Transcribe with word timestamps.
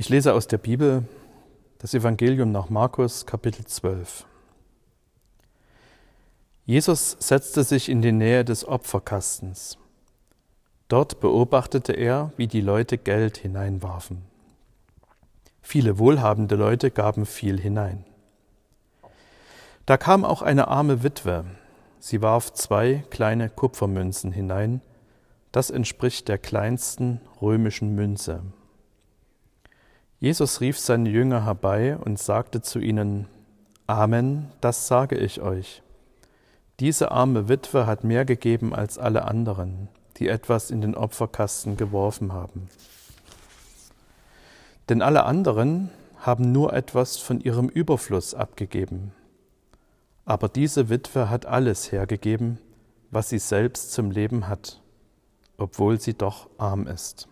Ich 0.00 0.08
lese 0.08 0.32
aus 0.32 0.48
der 0.48 0.56
Bibel 0.56 1.04
das 1.76 1.92
Evangelium 1.92 2.50
nach 2.52 2.70
Markus 2.70 3.26
Kapitel 3.26 3.66
12. 3.66 4.24
Jesus 6.64 7.18
setzte 7.20 7.64
sich 7.64 7.90
in 7.90 8.00
die 8.00 8.10
Nähe 8.10 8.42
des 8.42 8.66
Opferkastens. 8.66 9.76
Dort 10.88 11.20
beobachtete 11.20 11.92
er, 11.92 12.32
wie 12.38 12.46
die 12.46 12.62
Leute 12.62 12.96
Geld 12.96 13.36
hineinwarfen. 13.36 14.22
Viele 15.60 15.98
wohlhabende 15.98 16.54
Leute 16.54 16.90
gaben 16.90 17.26
viel 17.26 17.60
hinein. 17.60 18.06
Da 19.84 19.98
kam 19.98 20.24
auch 20.24 20.40
eine 20.40 20.68
arme 20.68 21.02
Witwe. 21.02 21.44
Sie 21.98 22.22
warf 22.22 22.54
zwei 22.54 23.04
kleine 23.10 23.50
Kupfermünzen 23.50 24.32
hinein. 24.32 24.80
Das 25.52 25.68
entspricht 25.68 26.28
der 26.28 26.38
kleinsten 26.38 27.20
römischen 27.42 27.94
Münze. 27.94 28.42
Jesus 30.20 30.60
rief 30.60 30.78
seine 30.78 31.08
Jünger 31.08 31.46
herbei 31.46 31.96
und 31.96 32.18
sagte 32.18 32.60
zu 32.60 32.78
ihnen, 32.78 33.26
Amen, 33.86 34.52
das 34.60 34.86
sage 34.86 35.16
ich 35.16 35.40
euch. 35.40 35.82
Diese 36.78 37.10
arme 37.10 37.48
Witwe 37.48 37.86
hat 37.86 38.04
mehr 38.04 38.26
gegeben 38.26 38.74
als 38.74 38.98
alle 38.98 39.24
anderen, 39.24 39.88
die 40.18 40.28
etwas 40.28 40.70
in 40.70 40.82
den 40.82 40.94
Opferkasten 40.94 41.78
geworfen 41.78 42.34
haben. 42.34 42.68
Denn 44.90 45.00
alle 45.00 45.24
anderen 45.24 45.90
haben 46.18 46.52
nur 46.52 46.74
etwas 46.74 47.16
von 47.16 47.40
ihrem 47.40 47.70
Überfluss 47.70 48.34
abgegeben. 48.34 49.12
Aber 50.26 50.50
diese 50.50 50.90
Witwe 50.90 51.30
hat 51.30 51.46
alles 51.46 51.92
hergegeben, 51.92 52.58
was 53.10 53.30
sie 53.30 53.38
selbst 53.38 53.92
zum 53.92 54.10
Leben 54.10 54.48
hat, 54.48 54.82
obwohl 55.56 55.98
sie 55.98 56.14
doch 56.14 56.50
arm 56.58 56.86
ist. 56.86 57.26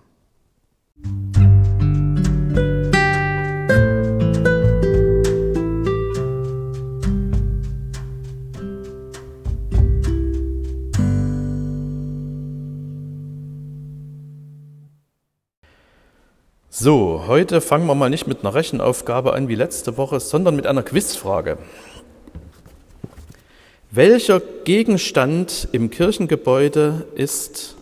So, 16.81 17.25
heute 17.27 17.61
fangen 17.61 17.89
wir 17.89 17.97
mal 17.97 18.09
nicht 18.09 18.29
mit 18.29 18.45
einer 18.45 18.55
Rechenaufgabe 18.55 19.33
an 19.33 19.49
wie 19.49 19.57
letzte 19.57 19.97
Woche, 19.97 20.21
sondern 20.21 20.55
mit 20.55 20.65
einer 20.65 20.85
Quizfrage. 20.85 21.59
Welcher 23.91 24.39
Gegenstand 24.39 25.67
im 25.73 25.91
Kirchengebäude 25.91 27.09
ist 27.17 27.75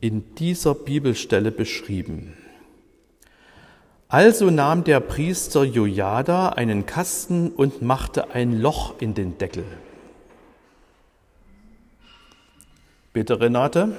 in 0.00 0.34
dieser 0.36 0.74
Bibelstelle 0.74 1.50
beschrieben? 1.50 2.34
Also 4.08 4.50
nahm 4.50 4.84
der 4.84 5.00
Priester 5.00 5.62
Jojada 5.62 6.48
einen 6.48 6.86
Kasten 6.86 7.50
und 7.50 7.82
machte 7.82 8.30
ein 8.30 8.58
Loch 8.58 8.94
in 9.00 9.12
den 9.12 9.36
Deckel. 9.36 9.64
Bitte, 13.12 13.38
Renate. 13.38 13.98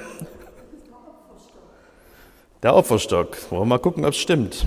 Der 2.63 2.75
Opferstock. 2.75 3.51
Wollen 3.51 3.63
wir 3.63 3.65
mal 3.65 3.77
gucken, 3.77 4.05
ob 4.05 4.11
es 4.11 4.17
stimmt. 4.17 4.65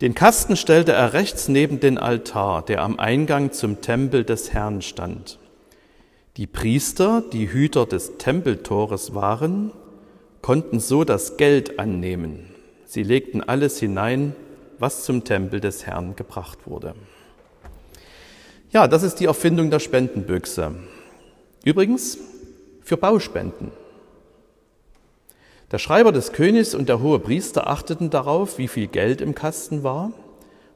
Den 0.00 0.14
Kasten 0.14 0.56
stellte 0.56 0.92
er 0.92 1.12
rechts 1.12 1.48
neben 1.48 1.80
den 1.80 1.98
Altar, 1.98 2.64
der 2.64 2.82
am 2.82 3.00
Eingang 3.00 3.50
zum 3.50 3.80
Tempel 3.80 4.22
des 4.22 4.52
Herrn 4.52 4.80
stand. 4.80 5.40
Die 6.36 6.46
Priester, 6.46 7.24
die 7.32 7.52
Hüter 7.52 7.86
des 7.86 8.18
Tempeltores 8.18 9.14
waren, 9.14 9.72
konnten 10.42 10.78
so 10.78 11.02
das 11.02 11.36
Geld 11.36 11.80
annehmen. 11.80 12.50
Sie 12.84 13.02
legten 13.02 13.42
alles 13.42 13.80
hinein, 13.80 14.36
was 14.78 15.04
zum 15.04 15.24
Tempel 15.24 15.58
des 15.58 15.86
Herrn 15.86 16.14
gebracht 16.14 16.66
wurde. 16.66 16.94
Ja, 18.70 18.86
das 18.86 19.02
ist 19.02 19.16
die 19.16 19.26
Erfindung 19.26 19.70
der 19.70 19.80
Spendenbüchse. 19.80 20.72
Übrigens 21.64 22.18
für 22.82 22.96
Bauspenden. 22.96 23.72
Der 25.74 25.80
Schreiber 25.80 26.12
des 26.12 26.30
Königs 26.30 26.72
und 26.72 26.88
der 26.88 27.02
hohe 27.02 27.18
Priester 27.18 27.66
achteten 27.66 28.08
darauf, 28.08 28.58
wie 28.58 28.68
viel 28.68 28.86
Geld 28.86 29.20
im 29.20 29.34
Kasten 29.34 29.82
war. 29.82 30.12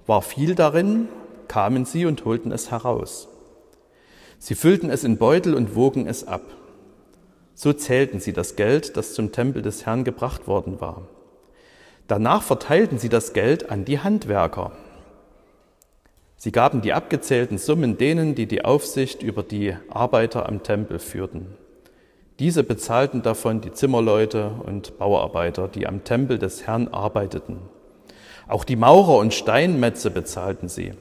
War 0.09 0.23
viel 0.23 0.57
darin, 0.57 1.07
kamen 1.47 1.85
sie 1.85 2.05
und 2.05 2.25
holten 2.25 2.51
es 2.51 2.73
heraus. 2.73 3.29
Sie 4.41 4.57
füllten 4.57 4.91
es 4.91 5.05
in 5.05 5.17
Beutel 5.17 5.55
und 5.55 5.77
wogen 5.77 6.09
es 6.09 6.27
ab. 6.27 6.43
So 7.55 7.73
zählten 7.73 8.19
sie 8.19 8.33
das 8.33 8.57
Geld, 8.57 8.97
das 8.97 9.15
zum 9.15 9.31
Tempel 9.31 9.63
des 9.63 9.87
Herrn 9.87 10.03
gebracht 10.03 10.49
worden 10.49 10.81
war. 10.81 11.07
Danach 12.09 12.43
verteilten 12.43 12.99
sie 12.99 13.09
das 13.09 13.33
Geld 13.33 13.71
an 13.71 13.85
die 13.85 14.01
Handwerker. 14.01 14.73
Sie 16.35 16.51
gaben 16.51 16.81
die 16.81 16.93
abgezählten 16.93 17.59
Summen 17.59 17.99
denen, 17.99 18.35
die 18.35 18.47
die 18.47 18.65
Aufsicht 18.65 19.23
über 19.23 19.45
die 19.45 19.77
Arbeiter 19.91 20.49
am 20.49 20.65
Tempel 20.65 20.99
führten. 20.99 21.55
Diese 22.39 22.63
bezahlten 22.63 23.23
davon 23.23 23.61
die 23.61 23.73
Zimmerleute 23.73 24.53
und 24.65 24.97
Bauarbeiter, 24.99 25.67
die 25.67 25.87
am 25.87 26.05
Tempel 26.05 26.39
des 26.39 26.67
Herrn 26.67 26.89
arbeiteten. 26.89 27.59
Auch 28.47 28.65
die 28.65 28.77
Maurer 28.77 29.19
und 29.19 29.35
Steinmetze 29.35 30.11
bezahlten 30.11 30.69
sie. 30.69 30.93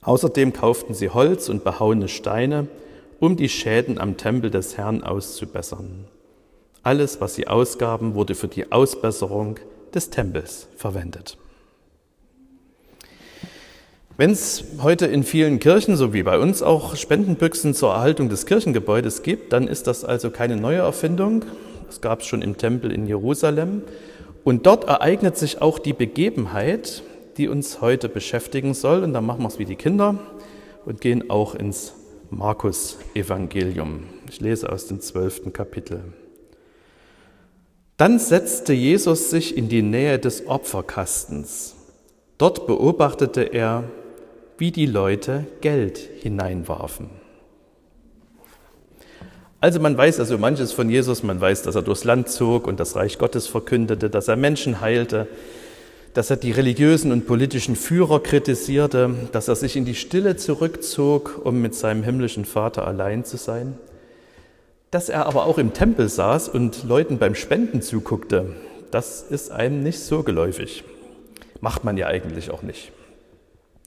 Außerdem 0.00 0.52
kauften 0.52 0.94
sie 0.94 1.10
Holz 1.10 1.48
und 1.48 1.64
behauene 1.64 2.08
Steine, 2.08 2.66
um 3.20 3.36
die 3.36 3.48
Schäden 3.48 3.98
am 3.98 4.16
Tempel 4.16 4.50
des 4.50 4.76
Herrn 4.76 5.02
auszubessern. 5.02 6.06
Alles, 6.82 7.20
was 7.20 7.34
sie 7.34 7.46
ausgaben, 7.46 8.14
wurde 8.14 8.34
für 8.34 8.48
die 8.48 8.72
Ausbesserung 8.72 9.60
des 9.94 10.10
Tempels 10.10 10.66
verwendet. 10.76 11.36
Wenn 14.18 14.30
es 14.30 14.64
heute 14.82 15.06
in 15.06 15.24
vielen 15.24 15.58
Kirchen, 15.58 15.96
so 15.96 16.12
wie 16.12 16.22
bei 16.22 16.38
uns 16.38 16.62
auch, 16.62 16.96
Spendenbüchsen 16.96 17.72
zur 17.72 17.94
Erhaltung 17.94 18.28
des 18.28 18.44
Kirchengebäudes 18.44 19.22
gibt, 19.22 19.54
dann 19.54 19.66
ist 19.66 19.86
das 19.86 20.04
also 20.04 20.30
keine 20.30 20.56
neue 20.56 20.80
Erfindung. 20.80 21.46
Das 21.86 22.02
gab 22.02 22.20
es 22.20 22.26
schon 22.26 22.42
im 22.42 22.58
Tempel 22.58 22.92
in 22.92 23.06
Jerusalem. 23.06 23.82
Und 24.44 24.66
dort 24.66 24.84
ereignet 24.84 25.38
sich 25.38 25.62
auch 25.62 25.78
die 25.78 25.94
Begebenheit, 25.94 27.02
die 27.38 27.48
uns 27.48 27.80
heute 27.80 28.10
beschäftigen 28.10 28.74
soll. 28.74 29.02
Und 29.02 29.14
dann 29.14 29.24
machen 29.24 29.42
wir 29.42 29.48
es 29.48 29.58
wie 29.58 29.64
die 29.64 29.76
Kinder 29.76 30.18
und 30.84 31.00
gehen 31.00 31.30
auch 31.30 31.54
ins 31.54 31.94
Markus-Evangelium. 32.28 34.04
Ich 34.28 34.40
lese 34.40 34.70
aus 34.70 34.88
dem 34.88 35.00
zwölften 35.00 35.54
Kapitel. 35.54 36.02
Dann 37.96 38.18
setzte 38.18 38.74
Jesus 38.74 39.30
sich 39.30 39.56
in 39.56 39.70
die 39.70 39.82
Nähe 39.82 40.18
des 40.18 40.46
Opferkastens. 40.46 41.76
Dort 42.36 42.66
beobachtete 42.66 43.42
er, 43.42 43.84
wie 44.62 44.70
die 44.70 44.86
Leute 44.86 45.44
Geld 45.60 45.98
hineinwarfen. 45.98 47.10
Also 49.58 49.80
man 49.80 49.98
weiß 49.98 50.20
also 50.20 50.38
manches 50.38 50.70
von 50.70 50.88
Jesus, 50.88 51.24
man 51.24 51.40
weiß, 51.40 51.62
dass 51.62 51.74
er 51.74 51.82
durchs 51.82 52.04
Land 52.04 52.28
zog 52.28 52.68
und 52.68 52.78
das 52.78 52.94
Reich 52.94 53.18
Gottes 53.18 53.48
verkündete, 53.48 54.08
dass 54.08 54.28
er 54.28 54.36
Menschen 54.36 54.80
heilte, 54.80 55.26
dass 56.14 56.30
er 56.30 56.36
die 56.36 56.52
religiösen 56.52 57.10
und 57.10 57.26
politischen 57.26 57.74
Führer 57.74 58.22
kritisierte, 58.22 59.12
dass 59.32 59.48
er 59.48 59.56
sich 59.56 59.74
in 59.74 59.84
die 59.84 59.96
Stille 59.96 60.36
zurückzog, 60.36 61.40
um 61.42 61.60
mit 61.60 61.74
seinem 61.74 62.04
himmlischen 62.04 62.44
Vater 62.44 62.86
allein 62.86 63.24
zu 63.24 63.38
sein, 63.38 63.76
dass 64.92 65.08
er 65.08 65.26
aber 65.26 65.46
auch 65.46 65.58
im 65.58 65.72
Tempel 65.72 66.08
saß 66.08 66.48
und 66.48 66.84
Leuten 66.84 67.18
beim 67.18 67.34
Spenden 67.34 67.82
zuguckte, 67.82 68.54
das 68.92 69.22
ist 69.22 69.50
einem 69.50 69.82
nicht 69.82 69.98
so 69.98 70.22
geläufig. 70.22 70.84
Macht 71.60 71.82
man 71.82 71.96
ja 71.96 72.06
eigentlich 72.06 72.52
auch 72.52 72.62
nicht. 72.62 72.92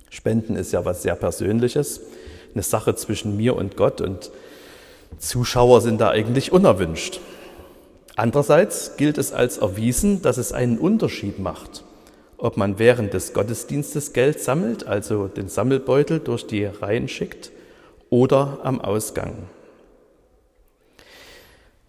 Spenden 0.09 0.55
ist 0.55 0.71
ja 0.71 0.85
was 0.85 1.03
sehr 1.03 1.15
Persönliches, 1.15 2.01
eine 2.53 2.63
Sache 2.63 2.95
zwischen 2.95 3.35
mir 3.35 3.55
und 3.55 3.75
Gott 3.75 4.01
und 4.01 4.31
Zuschauer 5.17 5.81
sind 5.81 6.01
da 6.01 6.09
eigentlich 6.09 6.51
unerwünscht. 6.51 7.19
Andererseits 8.15 8.95
gilt 8.97 9.17
es 9.17 9.33
als 9.33 9.57
erwiesen, 9.57 10.21
dass 10.21 10.37
es 10.37 10.53
einen 10.53 10.77
Unterschied 10.77 11.39
macht, 11.39 11.83
ob 12.37 12.57
man 12.57 12.79
während 12.79 13.13
des 13.13 13.33
Gottesdienstes 13.33 14.13
Geld 14.13 14.39
sammelt, 14.39 14.87
also 14.87 15.27
den 15.27 15.49
Sammelbeutel 15.49 16.19
durch 16.19 16.47
die 16.47 16.65
Reihen 16.65 17.07
schickt, 17.07 17.51
oder 18.09 18.59
am 18.63 18.79
Ausgang. 18.79 19.33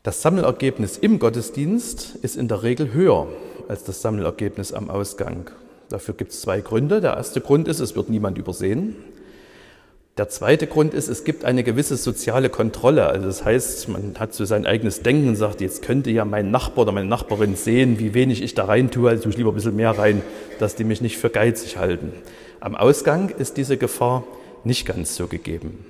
Das 0.02 0.22
Sammelergebnis 0.22 0.98
im 0.98 1.18
Gottesdienst 1.18 2.16
ist 2.22 2.36
in 2.36 2.48
der 2.48 2.62
Regel 2.62 2.92
höher 2.92 3.28
als 3.68 3.84
das 3.84 4.02
Sammelergebnis 4.02 4.72
am 4.72 4.88
Ausgang. 4.90 5.50
Dafür 5.88 6.14
gibt 6.14 6.32
es 6.32 6.40
zwei 6.40 6.60
Gründe. 6.60 7.00
Der 7.00 7.14
erste 7.14 7.40
Grund 7.40 7.68
ist, 7.68 7.80
es 7.80 7.94
wird 7.94 8.08
niemand 8.08 8.38
übersehen. 8.38 8.96
Der 10.18 10.30
zweite 10.30 10.66
Grund 10.66 10.94
ist, 10.94 11.08
es 11.08 11.24
gibt 11.24 11.44
eine 11.44 11.62
gewisse 11.62 11.96
soziale 11.96 12.48
Kontrolle. 12.48 13.06
Also 13.06 13.26
das 13.26 13.44
heißt, 13.44 13.88
man 13.90 14.14
hat 14.18 14.32
so 14.32 14.46
sein 14.46 14.64
eigenes 14.64 15.02
Denken 15.02 15.28
und 15.28 15.36
sagt, 15.36 15.60
jetzt 15.60 15.82
könnte 15.82 16.10
ja 16.10 16.24
mein 16.24 16.50
Nachbar 16.50 16.84
oder 16.84 16.92
meine 16.92 17.08
Nachbarin 17.08 17.54
sehen, 17.54 17.98
wie 17.98 18.14
wenig 18.14 18.42
ich 18.42 18.54
da 18.54 18.64
rein 18.64 18.90
tue, 18.90 19.10
also 19.10 19.24
tue 19.24 19.32
ich 19.32 19.36
lieber 19.36 19.52
ein 19.52 19.54
bisschen 19.54 19.76
mehr 19.76 19.90
rein, 19.90 20.22
dass 20.58 20.74
die 20.74 20.84
mich 20.84 21.02
nicht 21.02 21.18
für 21.18 21.28
geizig 21.28 21.76
halten. 21.76 22.12
Am 22.60 22.74
Ausgang 22.74 23.28
ist 23.28 23.58
diese 23.58 23.76
Gefahr 23.76 24.24
nicht 24.64 24.86
ganz 24.86 25.16
so 25.16 25.26
gegeben. 25.26 25.84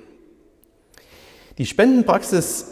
Die 1.57 1.65
Spendenpraxis 1.65 2.67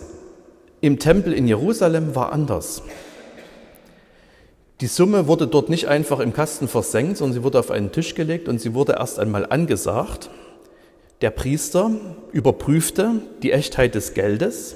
im 0.82 1.00
Tempel 1.00 1.32
in 1.32 1.48
Jerusalem 1.48 2.16
war 2.16 2.34
anders. 2.34 2.84
Die 4.82 4.88
Summe 4.88 5.28
wurde 5.28 5.48
dort 5.48 5.70
nicht 5.70 5.88
einfach 5.88 6.20
im 6.20 6.34
Kasten 6.34 6.68
versenkt, 6.68 7.18
sondern 7.18 7.34
sie 7.34 7.44
wurde 7.44 7.60
auf 7.60 7.72
einen 7.72 7.94
Tisch 7.94 8.14
gelegt 8.14 8.50
und 8.50 8.60
sie 8.60 8.74
wurde 8.74 8.94
erst 8.94 9.20
einmal 9.20 9.46
angesagt. 9.46 10.30
Der 11.22 11.30
Priester 11.30 11.92
überprüfte 12.34 13.22
die 13.42 13.54
Echtheit 13.54 13.96
des 13.96 14.14
Geldes, 14.14 14.76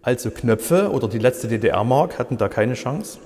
also 0.00 0.30
Knöpfe 0.30 0.90
oder 0.90 1.06
die 1.06 1.18
letzte 1.18 1.48
DDR-Mark 1.48 2.18
hatten 2.18 2.38
da 2.38 2.48
keine 2.48 2.74
Chance. 2.74 3.18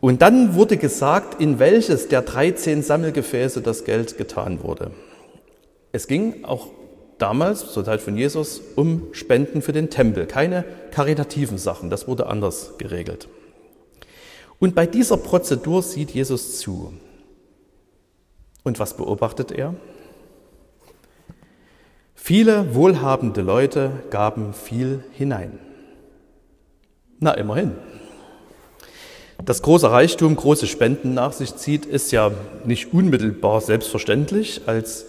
Und 0.00 0.22
dann 0.22 0.54
wurde 0.54 0.78
gesagt, 0.78 1.40
in 1.42 1.58
welches 1.58 2.08
der 2.08 2.22
13 2.22 2.82
Sammelgefäße 2.82 3.60
das 3.60 3.84
Geld 3.84 4.16
getan 4.16 4.62
wurde. 4.62 4.92
Es 5.92 6.06
ging 6.06 6.44
auch 6.44 6.68
damals, 7.18 7.72
zur 7.72 7.84
Zeit 7.84 8.00
von 8.00 8.16
Jesus, 8.16 8.62
um 8.76 9.08
Spenden 9.12 9.60
für 9.60 9.72
den 9.72 9.90
Tempel, 9.90 10.26
keine 10.26 10.64
karitativen 10.90 11.58
Sachen, 11.58 11.90
das 11.90 12.08
wurde 12.08 12.28
anders 12.28 12.74
geregelt. 12.78 13.28
Und 14.58 14.74
bei 14.74 14.86
dieser 14.86 15.16
Prozedur 15.16 15.82
sieht 15.82 16.10
Jesus 16.10 16.58
zu. 16.58 16.92
Und 18.64 18.78
was 18.78 18.96
beobachtet 18.96 19.52
er? 19.52 19.74
Viele 22.14 22.74
wohlhabende 22.74 23.40
Leute 23.40 23.92
gaben 24.10 24.52
viel 24.52 25.04
hinein. 25.12 25.58
Na, 27.20 27.32
immerhin. 27.32 27.72
Dass 29.44 29.62
großer 29.62 29.90
Reichtum 29.90 30.36
große 30.36 30.66
Spenden 30.66 31.14
nach 31.14 31.32
sich 31.32 31.54
zieht, 31.56 31.86
ist 31.86 32.10
ja 32.10 32.32
nicht 32.64 32.92
unmittelbar 32.92 33.60
selbstverständlich. 33.60 34.62
Als 34.66 35.06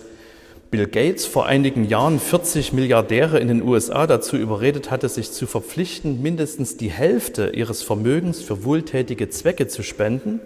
Bill 0.72 0.86
Gates 0.86 1.26
vor 1.26 1.48
einigen 1.48 1.84
Jahren 1.86 2.20
40 2.20 2.74
Milliardäre 2.74 3.40
in 3.40 3.48
den 3.48 3.64
USA 3.64 4.06
dazu 4.06 4.38
überredet 4.38 4.92
hatte, 4.92 5.10
sich 5.10 5.32
zu 5.32 5.48
verpflichten, 5.48 6.22
mindestens 6.22 6.78
die 6.78 6.92
Hälfte 6.92 7.52
ihres 7.56 7.82
Vermögens 7.82 8.42
für 8.42 8.64
wohltätige 8.64 9.30
Zwecke 9.30 9.68
zu 9.68 9.82
spenden, 9.82 10.40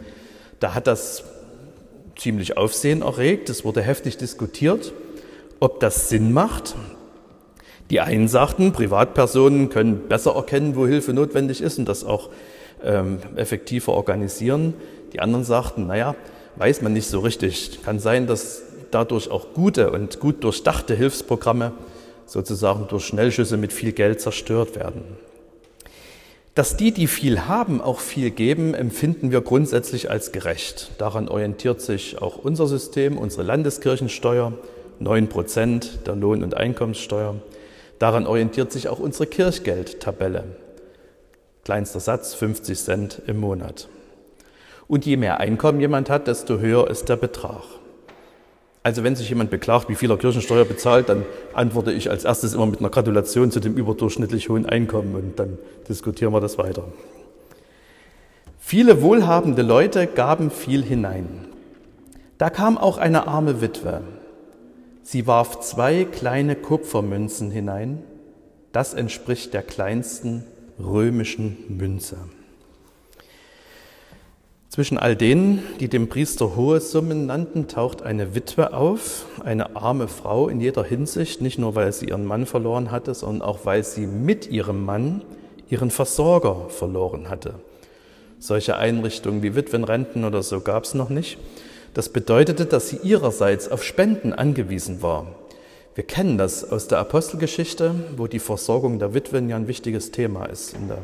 da 0.61 0.73
hat 0.73 0.87
das 0.87 1.25
ziemlich 2.15 2.55
Aufsehen 2.55 3.01
erregt. 3.01 3.49
Es 3.49 3.65
wurde 3.65 3.81
heftig 3.81 4.15
diskutiert, 4.15 4.93
ob 5.59 5.81
das 5.81 6.07
Sinn 6.07 6.31
macht. 6.31 6.75
Die 7.89 7.99
einen 7.99 8.29
sagten, 8.29 8.71
Privatpersonen 8.71 9.67
können 9.67 10.07
besser 10.07 10.35
erkennen, 10.35 10.77
wo 10.77 10.87
Hilfe 10.87 11.11
notwendig 11.11 11.61
ist 11.61 11.79
und 11.79 11.85
das 11.89 12.05
auch 12.05 12.29
ähm, 12.81 13.19
effektiver 13.35 13.91
organisieren. 13.91 14.73
Die 15.11 15.19
anderen 15.19 15.43
sagten, 15.43 15.87
naja, 15.87 16.15
weiß 16.55 16.81
man 16.81 16.93
nicht 16.93 17.07
so 17.07 17.19
richtig. 17.19 17.79
Kann 17.83 17.99
sein, 17.99 18.25
dass 18.25 18.61
dadurch 18.93 19.29
auch 19.29 19.53
gute 19.53 19.91
und 19.91 20.19
gut 20.19 20.43
durchdachte 20.43 20.95
Hilfsprogramme 20.95 21.73
sozusagen 22.25 22.87
durch 22.87 23.05
Schnellschüsse 23.05 23.57
mit 23.57 23.73
viel 23.73 23.91
Geld 23.91 24.21
zerstört 24.21 24.75
werden. 24.75 25.03
Dass 26.55 26.77
die, 26.77 26.91
die 26.91 27.07
viel 27.07 27.47
haben, 27.47 27.81
auch 27.81 27.99
viel 27.99 28.29
geben, 28.29 28.75
empfinden 28.75 29.31
wir 29.31 29.41
grundsätzlich 29.41 30.11
als 30.11 30.31
gerecht. 30.31 30.91
Daran 30.99 31.27
orientiert 31.27 31.81
sich 31.81 32.21
auch 32.21 32.37
unser 32.37 32.67
System, 32.67 33.17
unsere 33.17 33.41
Landeskirchensteuer, 33.43 34.53
9 34.99 35.29
Prozent 35.29 35.99
der 36.05 36.15
Lohn- 36.15 36.43
und 36.43 36.55
Einkommenssteuer. 36.55 37.35
Daran 37.97 38.27
orientiert 38.27 38.71
sich 38.71 38.87
auch 38.87 38.99
unsere 38.99 39.25
Kirchgeldtabelle. 39.25 40.43
Kleinster 41.65 41.99
Satz 41.99 42.35
50 42.35 42.77
Cent 42.77 43.21
im 43.25 43.39
Monat. 43.39 43.87
Und 44.87 45.05
je 45.05 45.17
mehr 45.17 45.39
Einkommen 45.39 45.79
jemand 45.79 46.09
hat, 46.09 46.27
desto 46.27 46.59
höher 46.59 46.89
ist 46.89 47.09
der 47.09 47.15
Betrag. 47.15 47.63
Also 48.83 49.03
wenn 49.05 49.15
sich 49.15 49.29
jemand 49.29 49.49
beklagt, 49.49 49.87
wie 49.87 49.95
viel 49.95 50.11
er 50.11 50.17
Kirchensteuer 50.17 50.65
bezahlt, 50.65 51.07
dann 51.07 51.23
antworte 51.53 51.93
ich 51.93 52.09
als 52.09 52.25
erstes 52.25 52.53
immer 52.53 52.65
mit 52.65 52.79
einer 52.79 52.89
Gratulation 52.89 53.49
zu 53.49 53.61
dem 53.61 53.75
überdurchschnittlich 53.75 54.49
hohen 54.49 54.65
Einkommen 54.65 55.15
und 55.15 55.39
dann 55.39 55.57
diskutieren 55.87 56.33
wir 56.33 56.41
das 56.41 56.57
weiter. 56.57 56.83
Viele 58.59 59.01
wohlhabende 59.01 59.61
Leute 59.61 60.07
gaben 60.07 60.51
viel 60.51 60.83
hinein. 60.83 61.47
Da 62.37 62.49
kam 62.49 62.77
auch 62.77 62.97
eine 62.97 63.27
arme 63.27 63.61
Witwe. 63.61 64.01
Sie 65.01 65.27
warf 65.27 65.61
zwei 65.61 66.05
kleine 66.05 66.55
Kupfermünzen 66.55 67.51
hinein. 67.51 68.03
Das 68.73 68.93
entspricht 68.93 69.53
der 69.53 69.61
kleinsten 69.61 70.43
römischen 70.79 71.57
Münze. 71.69 72.17
Zwischen 74.73 74.97
all 74.97 75.15
denen, 75.15 75.61
die 75.79 75.87
dem 75.87 76.09
Priester 76.09 76.55
hohe 76.55 76.81
Summen 76.81 77.27
nannten, 77.27 77.67
taucht 77.67 78.01
eine 78.01 78.33
Witwe 78.33 78.73
auf, 78.73 79.27
eine 79.43 79.75
arme 79.75 80.07
Frau 80.07 80.49
in 80.49 80.59
jeder 80.59 80.83
Hinsicht, 80.83 81.43
nicht 81.43 81.59
nur 81.59 81.75
weil 81.75 81.93
sie 81.93 82.07
ihren 82.07 82.25
Mann 82.25 82.47
verloren 82.47 82.89
hatte, 82.89 83.13
sondern 83.13 83.47
auch 83.47 83.67
weil 83.67 83.83
sie 83.83 84.07
mit 84.07 84.49
ihrem 84.49 84.83
Mann 84.83 85.21
ihren 85.69 85.91
Versorger 85.91 86.69
verloren 86.69 87.29
hatte. 87.29 87.53
Solche 88.39 88.75
Einrichtungen 88.75 89.43
wie 89.43 89.53
Witwenrenten 89.53 90.25
oder 90.25 90.41
so 90.41 90.59
gab 90.59 90.85
es 90.85 90.95
noch 90.95 91.09
nicht. 91.09 91.37
Das 91.93 92.09
bedeutete, 92.09 92.65
dass 92.65 92.89
sie 92.89 92.97
ihrerseits 93.03 93.69
auf 93.69 93.83
Spenden 93.83 94.33
angewiesen 94.33 95.03
war. 95.03 95.27
Wir 95.93 96.03
kennen 96.03 96.39
das 96.39 96.71
aus 96.71 96.87
der 96.87 96.97
Apostelgeschichte, 96.97 97.93
wo 98.17 98.25
die 98.25 98.39
Versorgung 98.39 98.97
der 98.97 99.13
Witwen 99.13 99.49
ja 99.49 99.55
ein 99.55 99.67
wichtiges 99.67 100.09
Thema 100.09 100.45
ist 100.45 100.73
in 100.73 100.87
der 100.87 100.97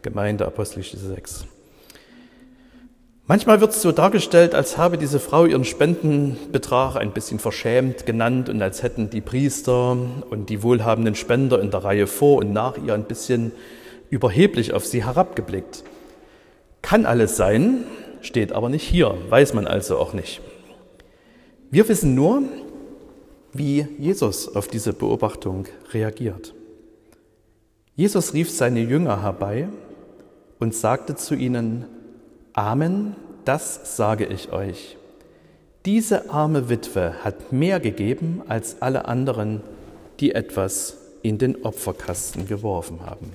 Gemeinde 0.00 0.46
Apostelgeschichte 0.46 1.06
6. 1.06 1.44
Manchmal 3.30 3.60
wird 3.60 3.70
es 3.70 3.80
so 3.80 3.92
dargestellt, 3.92 4.56
als 4.56 4.76
habe 4.76 4.98
diese 4.98 5.20
Frau 5.20 5.44
ihren 5.44 5.62
Spendenbetrag 5.62 6.96
ein 6.96 7.12
bisschen 7.12 7.38
verschämt 7.38 8.04
genannt 8.04 8.48
und 8.48 8.60
als 8.60 8.82
hätten 8.82 9.08
die 9.08 9.20
Priester 9.20 9.96
und 10.30 10.50
die 10.50 10.64
wohlhabenden 10.64 11.14
Spender 11.14 11.60
in 11.62 11.70
der 11.70 11.84
Reihe 11.84 12.08
vor 12.08 12.38
und 12.38 12.52
nach 12.52 12.76
ihr 12.76 12.92
ein 12.92 13.04
bisschen 13.04 13.52
überheblich 14.08 14.74
auf 14.74 14.84
sie 14.84 15.04
herabgeblickt. 15.04 15.84
Kann 16.82 17.06
alles 17.06 17.36
sein, 17.36 17.84
steht 18.20 18.50
aber 18.50 18.68
nicht 18.68 18.82
hier, 18.82 19.14
weiß 19.28 19.54
man 19.54 19.68
also 19.68 19.98
auch 19.98 20.12
nicht. 20.12 20.40
Wir 21.70 21.88
wissen 21.88 22.16
nur, 22.16 22.42
wie 23.52 23.86
Jesus 23.96 24.56
auf 24.56 24.66
diese 24.66 24.92
Beobachtung 24.92 25.66
reagiert. 25.92 26.52
Jesus 27.94 28.34
rief 28.34 28.50
seine 28.50 28.80
Jünger 28.80 29.22
herbei 29.22 29.68
und 30.58 30.74
sagte 30.74 31.14
zu 31.14 31.36
ihnen, 31.36 31.84
Amen, 32.52 33.16
das 33.44 33.96
sage 33.96 34.26
ich 34.26 34.52
euch. 34.52 34.96
Diese 35.86 36.30
arme 36.30 36.68
Witwe 36.68 37.24
hat 37.24 37.52
mehr 37.52 37.80
gegeben 37.80 38.42
als 38.48 38.82
alle 38.82 39.06
anderen, 39.06 39.62
die 40.18 40.32
etwas 40.34 40.98
in 41.22 41.38
den 41.38 41.64
Opferkasten 41.64 42.46
geworfen 42.46 43.00
haben. 43.06 43.32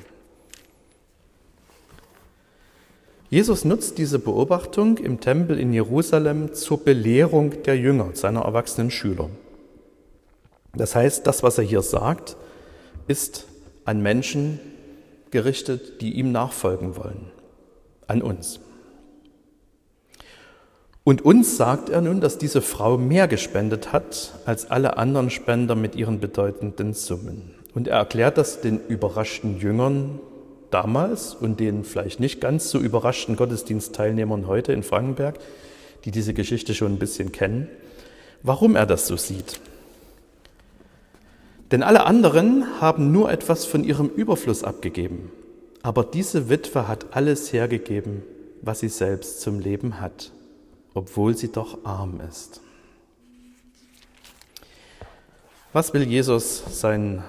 Jesus 3.29 3.65
nutzt 3.65 3.97
diese 3.97 4.19
Beobachtung 4.19 4.97
im 4.97 5.19
Tempel 5.19 5.59
in 5.59 5.73
Jerusalem 5.73 6.53
zur 6.53 6.83
Belehrung 6.83 7.63
der 7.63 7.78
Jünger, 7.78 8.11
seiner 8.13 8.42
erwachsenen 8.42 8.92
Schüler. 8.92 9.30
Das 10.73 10.94
heißt, 10.94 11.25
das, 11.25 11.42
was 11.42 11.57
er 11.57 11.63
hier 11.63 11.81
sagt, 11.81 12.37
ist 13.07 13.45
an 13.85 14.01
Menschen 14.01 14.59
gerichtet, 15.31 16.01
die 16.01 16.13
ihm 16.13 16.31
nachfolgen 16.31 16.95
wollen, 16.95 17.31
an 18.07 18.21
uns. 18.21 18.59
Und 21.06 21.24
uns 21.24 21.56
sagt 21.56 21.90
er 21.90 22.02
nun, 22.02 22.19
dass 22.19 22.40
diese 22.40 22.64
Frau 22.64 22.97
mehr 22.97 23.28
gespendet 23.28 23.94
hat 23.94 24.33
als 24.45 24.71
alle 24.71 24.97
anderen 24.97 25.30
Spender 25.30 25.76
mit 25.76 25.95
ihren 25.95 26.19
bedeutenden 26.19 26.95
Summen. 26.95 27.54
Und 27.76 27.88
er 27.88 27.97
erklärt 27.97 28.40
das 28.40 28.59
den 28.59 28.80
überraschten 28.88 29.59
Jüngern 29.59 30.19
damals 30.71 31.35
und 31.35 31.59
den 31.59 31.83
vielleicht 31.83 32.19
nicht 32.19 32.42
ganz 32.42 32.71
so 32.71 32.80
überraschten 32.80 33.35
Gottesdienstteilnehmern 33.35 34.47
heute 34.47 34.74
in 34.74 34.81
Frankenberg, 34.81 35.38
die 36.06 36.12
diese 36.12 36.33
Geschichte 36.33 36.74
schon 36.74 36.94
ein 36.94 37.00
bisschen 37.00 37.31
kennen, 37.31 37.69
warum 38.42 38.76
er 38.76 38.88
das 38.88 39.06
so 39.06 39.16
sieht. 39.16 39.59
Denn 41.69 41.83
alle 41.83 42.07
anderen 42.07 42.81
haben 42.81 43.12
nur 43.12 43.31
etwas 43.31 43.66
von 43.66 43.83
ihrem 43.83 44.09
Überfluss 44.09 44.64
abgegeben, 44.64 45.31
aber 45.83 46.04
diese 46.04 46.50
Witwe 46.50 46.88
hat 46.88 47.16
alles 47.16 47.54
hergegeben, 47.54 48.24
was 48.64 48.80
sie 48.80 48.90
selbst 48.90 49.42
zum 49.42 49.59
Leben 49.59 50.02
hat 50.02 50.31
obwohl 50.95 51.37
sie 51.37 51.52
doch 51.52 51.85
arm 51.85 52.19
ist. 52.28 52.61
Was 55.73 55.94
will 55.94 56.04
Jesus 56.04 56.64
seinen 56.80 57.21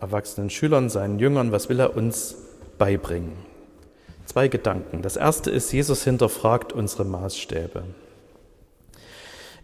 erwachsenen 0.00 0.50
Schülern, 0.50 0.88
seinen 0.88 1.18
Jüngern, 1.18 1.52
was 1.52 1.68
will 1.68 1.78
er 1.78 1.94
uns 1.96 2.34
beibringen? 2.78 3.32
Zwei 4.24 4.48
Gedanken. 4.48 5.02
Das 5.02 5.16
erste 5.16 5.50
ist, 5.50 5.70
Jesus 5.70 6.02
hinterfragt 6.02 6.72
unsere 6.72 7.04
Maßstäbe. 7.04 7.84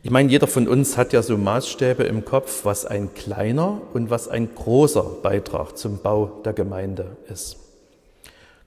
Ich 0.03 0.11
meine, 0.11 0.31
jeder 0.31 0.47
von 0.47 0.69
uns 0.69 0.99
hat 0.99 1.13
ja 1.13 1.23
so 1.23 1.39
Maßstäbe 1.39 2.05
im 2.05 2.25
Kopf, 2.25 2.65
was 2.65 2.85
ein 2.85 3.15
kleiner 3.15 3.81
und 3.95 4.11
was 4.11 4.29
ein 4.29 4.55
großer 4.55 5.03
Beitrag 5.23 5.79
zum 5.79 5.99
Bau 5.99 6.43
der 6.45 6.53
Gemeinde 6.53 7.17
ist. 7.33 7.57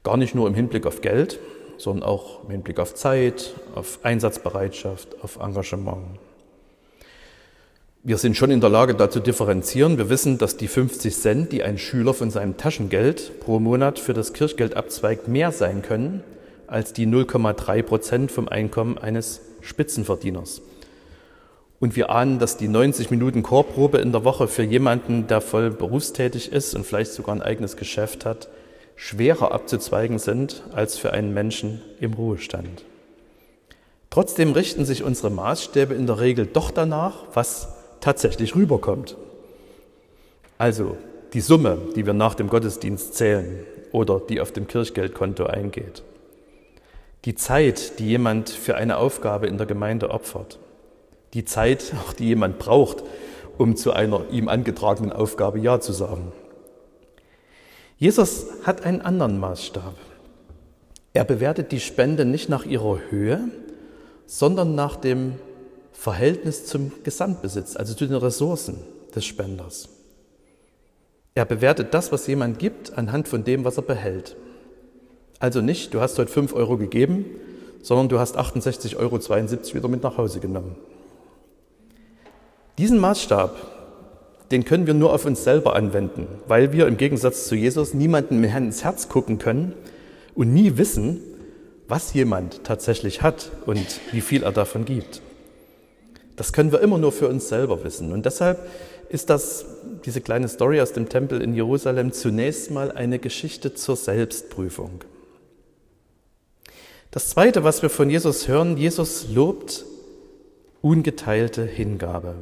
Gar 0.03 0.17
nicht 0.17 0.33
nur 0.33 0.47
im 0.47 0.55
Hinblick 0.55 0.87
auf 0.87 1.01
Geld, 1.01 1.39
sondern 1.79 2.07
auch 2.07 2.43
im 2.43 2.51
Hinblick 2.51 2.79
auf 2.79 2.93
Zeit, 2.93 3.53
auf 3.73 3.99
Einsatzbereitschaft, 4.03 5.15
auf 5.23 5.37
Engagement. 5.37 6.19
Wir 8.03 8.17
sind 8.17 8.37
schon 8.37 8.51
in 8.51 8.61
der 8.61 8.69
Lage, 8.69 8.95
da 8.95 9.09
zu 9.09 9.19
differenzieren. 9.19 9.97
Wir 9.97 10.09
wissen, 10.09 10.37
dass 10.37 10.55
die 10.55 10.67
50 10.67 11.15
Cent, 11.15 11.51
die 11.51 11.63
ein 11.63 11.77
Schüler 11.77 12.13
von 12.13 12.31
seinem 12.31 12.55
Taschengeld 12.55 13.39
pro 13.39 13.59
Monat 13.59 13.99
für 13.99 14.13
das 14.13 14.33
Kirchgeld 14.33 14.77
abzweigt, 14.77 15.27
mehr 15.27 15.51
sein 15.51 15.81
können 15.81 16.23
als 16.67 16.93
die 16.93 17.07
0,3 17.07 17.81
Prozent 17.81 18.31
vom 18.31 18.47
Einkommen 18.47 18.97
eines 18.97 19.41
Spitzenverdieners. 19.61 20.61
Und 21.79 21.95
wir 21.95 22.09
ahnen, 22.09 22.39
dass 22.39 22.57
die 22.57 22.67
90 22.67 23.09
Minuten 23.09 23.41
Chorprobe 23.41 23.97
in 23.97 24.11
der 24.11 24.23
Woche 24.23 24.47
für 24.47 24.63
jemanden, 24.63 25.27
der 25.27 25.41
voll 25.41 25.71
berufstätig 25.71 26.51
ist 26.51 26.75
und 26.75 26.85
vielleicht 26.85 27.13
sogar 27.13 27.35
ein 27.35 27.41
eigenes 27.41 27.75
Geschäft 27.75 28.25
hat, 28.25 28.49
schwerer 28.99 29.53
abzuzweigen 29.53 30.19
sind 30.19 30.63
als 30.73 30.97
für 30.97 31.13
einen 31.13 31.33
Menschen 31.33 31.81
im 32.01 32.13
Ruhestand. 32.13 32.83
Trotzdem 34.09 34.51
richten 34.51 34.83
sich 34.83 35.03
unsere 35.03 35.29
Maßstäbe 35.29 35.93
in 35.93 36.05
der 36.05 36.19
Regel 36.19 36.45
doch 36.45 36.69
danach, 36.69 37.23
was 37.33 37.69
tatsächlich 38.01 38.55
rüberkommt. 38.55 39.15
Also 40.57 40.97
die 41.33 41.41
Summe, 41.41 41.77
die 41.95 42.05
wir 42.05 42.13
nach 42.13 42.35
dem 42.35 42.49
Gottesdienst 42.49 43.13
zählen 43.13 43.65
oder 43.93 44.19
die 44.19 44.41
auf 44.41 44.51
dem 44.51 44.67
Kirchgeldkonto 44.67 45.45
eingeht. 45.45 46.03
Die 47.23 47.35
Zeit, 47.35 47.99
die 47.99 48.07
jemand 48.07 48.49
für 48.49 48.75
eine 48.75 48.97
Aufgabe 48.97 49.47
in 49.47 49.57
der 49.57 49.67
Gemeinde 49.67 50.09
opfert 50.09 50.59
die 51.33 51.45
Zeit, 51.45 51.93
auch 52.05 52.13
die 52.13 52.25
jemand 52.25 52.59
braucht, 52.59 53.03
um 53.57 53.75
zu 53.75 53.93
einer 53.93 54.21
ihm 54.31 54.47
angetragenen 54.47 55.11
Aufgabe 55.11 55.59
Ja 55.59 55.79
zu 55.79 55.91
sagen. 55.91 56.31
Jesus 57.99 58.45
hat 58.63 58.85
einen 58.85 59.01
anderen 59.01 59.39
Maßstab. 59.39 59.93
Er 61.13 61.25
bewertet 61.25 61.73
die 61.73 61.81
Spende 61.81 62.23
nicht 62.23 62.47
nach 62.47 62.65
ihrer 62.65 62.99
Höhe, 63.09 63.49
sondern 64.25 64.73
nach 64.73 64.95
dem 64.95 65.33
Verhältnis 65.91 66.65
zum 66.65 66.93
Gesamtbesitz, 67.03 67.75
also 67.75 67.93
zu 67.93 68.07
den 68.07 68.15
Ressourcen 68.15 68.77
des 69.13 69.25
Spenders. 69.25 69.89
Er 71.35 71.43
bewertet 71.43 71.93
das, 71.93 72.13
was 72.13 72.25
jemand 72.27 72.57
gibt, 72.57 72.97
anhand 72.97 73.27
von 73.27 73.43
dem, 73.43 73.65
was 73.65 73.75
er 73.75 73.83
behält. 73.83 74.37
Also 75.39 75.59
nicht, 75.59 75.93
du 75.93 75.99
hast 75.99 76.17
heute 76.17 76.31
5 76.31 76.53
Euro 76.53 76.77
gegeben, 76.77 77.25
sondern 77.81 78.07
du 78.07 78.19
hast 78.19 78.37
68,72 78.37 78.95
Euro 78.97 79.19
wieder 79.75 79.87
mit 79.89 80.03
nach 80.03 80.17
Hause 80.17 80.39
genommen. 80.39 80.77
Diesen 82.77 82.97
Maßstab, 82.97 83.78
den 84.51 84.65
können 84.65 84.87
wir 84.87 84.93
nur 84.93 85.13
auf 85.13 85.25
uns 85.25 85.43
selber 85.43 85.75
anwenden, 85.75 86.27
weil 86.47 86.73
wir 86.73 86.87
im 86.87 86.97
Gegensatz 86.97 87.47
zu 87.47 87.55
Jesus 87.55 87.93
niemandem 87.93 88.41
mehr 88.41 88.57
ins 88.57 88.83
Herz 88.83 89.09
gucken 89.09 89.37
können 89.37 89.73
und 90.35 90.53
nie 90.53 90.77
wissen, 90.77 91.21
was 91.87 92.13
jemand 92.13 92.63
tatsächlich 92.63 93.21
hat 93.21 93.51
und 93.65 93.99
wie 94.11 94.21
viel 94.21 94.43
er 94.43 94.51
davon 94.51 94.85
gibt. 94.85 95.21
Das 96.35 96.53
können 96.53 96.71
wir 96.71 96.81
immer 96.81 96.97
nur 96.97 97.11
für 97.11 97.27
uns 97.27 97.49
selber 97.49 97.83
wissen. 97.83 98.13
Und 98.13 98.25
deshalb 98.25 98.59
ist 99.09 99.29
das, 99.29 99.65
diese 100.05 100.21
kleine 100.21 100.47
Story 100.47 100.79
aus 100.79 100.93
dem 100.93 101.09
Tempel 101.09 101.41
in 101.41 101.53
Jerusalem 101.53 102.13
zunächst 102.13 102.71
mal 102.71 102.91
eine 102.91 103.19
Geschichte 103.19 103.73
zur 103.73 103.95
Selbstprüfung. 103.95 105.03
Das 107.11 107.29
Zweite, 107.29 107.63
was 107.63 107.81
wir 107.81 107.89
von 107.89 108.09
Jesus 108.09 108.47
hören, 108.47 108.77
Jesus 108.77 109.27
lobt 109.33 109.83
ungeteilte 110.81 111.65
Hingabe. 111.65 112.35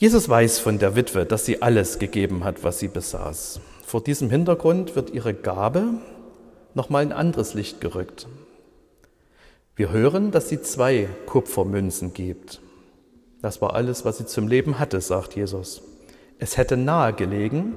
Jesus 0.00 0.28
weiß 0.28 0.60
von 0.60 0.78
der 0.78 0.94
Witwe, 0.94 1.26
dass 1.26 1.44
sie 1.44 1.60
alles 1.60 1.98
gegeben 1.98 2.44
hat, 2.44 2.62
was 2.62 2.78
sie 2.78 2.86
besaß. 2.86 3.60
Vor 3.84 4.00
diesem 4.00 4.30
Hintergrund 4.30 4.94
wird 4.94 5.10
ihre 5.10 5.34
Gabe 5.34 5.86
nochmal 6.72 7.02
ein 7.02 7.10
anderes 7.10 7.54
Licht 7.54 7.80
gerückt. 7.80 8.28
Wir 9.74 9.90
hören, 9.90 10.30
dass 10.30 10.48
sie 10.48 10.62
zwei 10.62 11.08
Kupfermünzen 11.26 12.14
gibt. 12.14 12.60
Das 13.42 13.60
war 13.60 13.74
alles, 13.74 14.04
was 14.04 14.18
sie 14.18 14.26
zum 14.26 14.46
Leben 14.46 14.78
hatte, 14.78 15.00
sagt 15.00 15.34
Jesus. 15.34 15.82
Es 16.38 16.56
hätte 16.56 16.76
nahe 16.76 17.12
gelegen, 17.12 17.76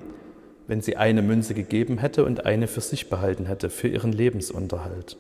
wenn 0.68 0.82
sie 0.82 0.98
eine 0.98 1.24
Münze 1.24 1.56
gegeben 1.56 1.98
hätte 1.98 2.24
und 2.24 2.46
eine 2.46 2.68
für 2.68 2.82
sich 2.82 3.10
behalten 3.10 3.48
hätte, 3.48 3.72
für 3.72 3.88
ihren 3.88 4.12
Lebensunterhalt. 4.12 5.18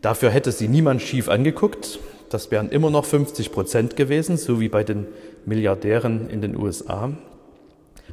Dafür 0.00 0.30
hätte 0.30 0.52
sie 0.52 0.68
niemand 0.68 1.02
schief 1.02 1.28
angeguckt, 1.28 1.98
das 2.30 2.50
wären 2.50 2.70
immer 2.70 2.90
noch 2.90 3.04
50 3.04 3.52
Prozent 3.52 3.96
gewesen, 3.96 4.36
so 4.36 4.60
wie 4.60 4.68
bei 4.68 4.84
den 4.84 5.06
Milliardären 5.46 6.28
in 6.30 6.40
den 6.40 6.56
USA. 6.56 7.12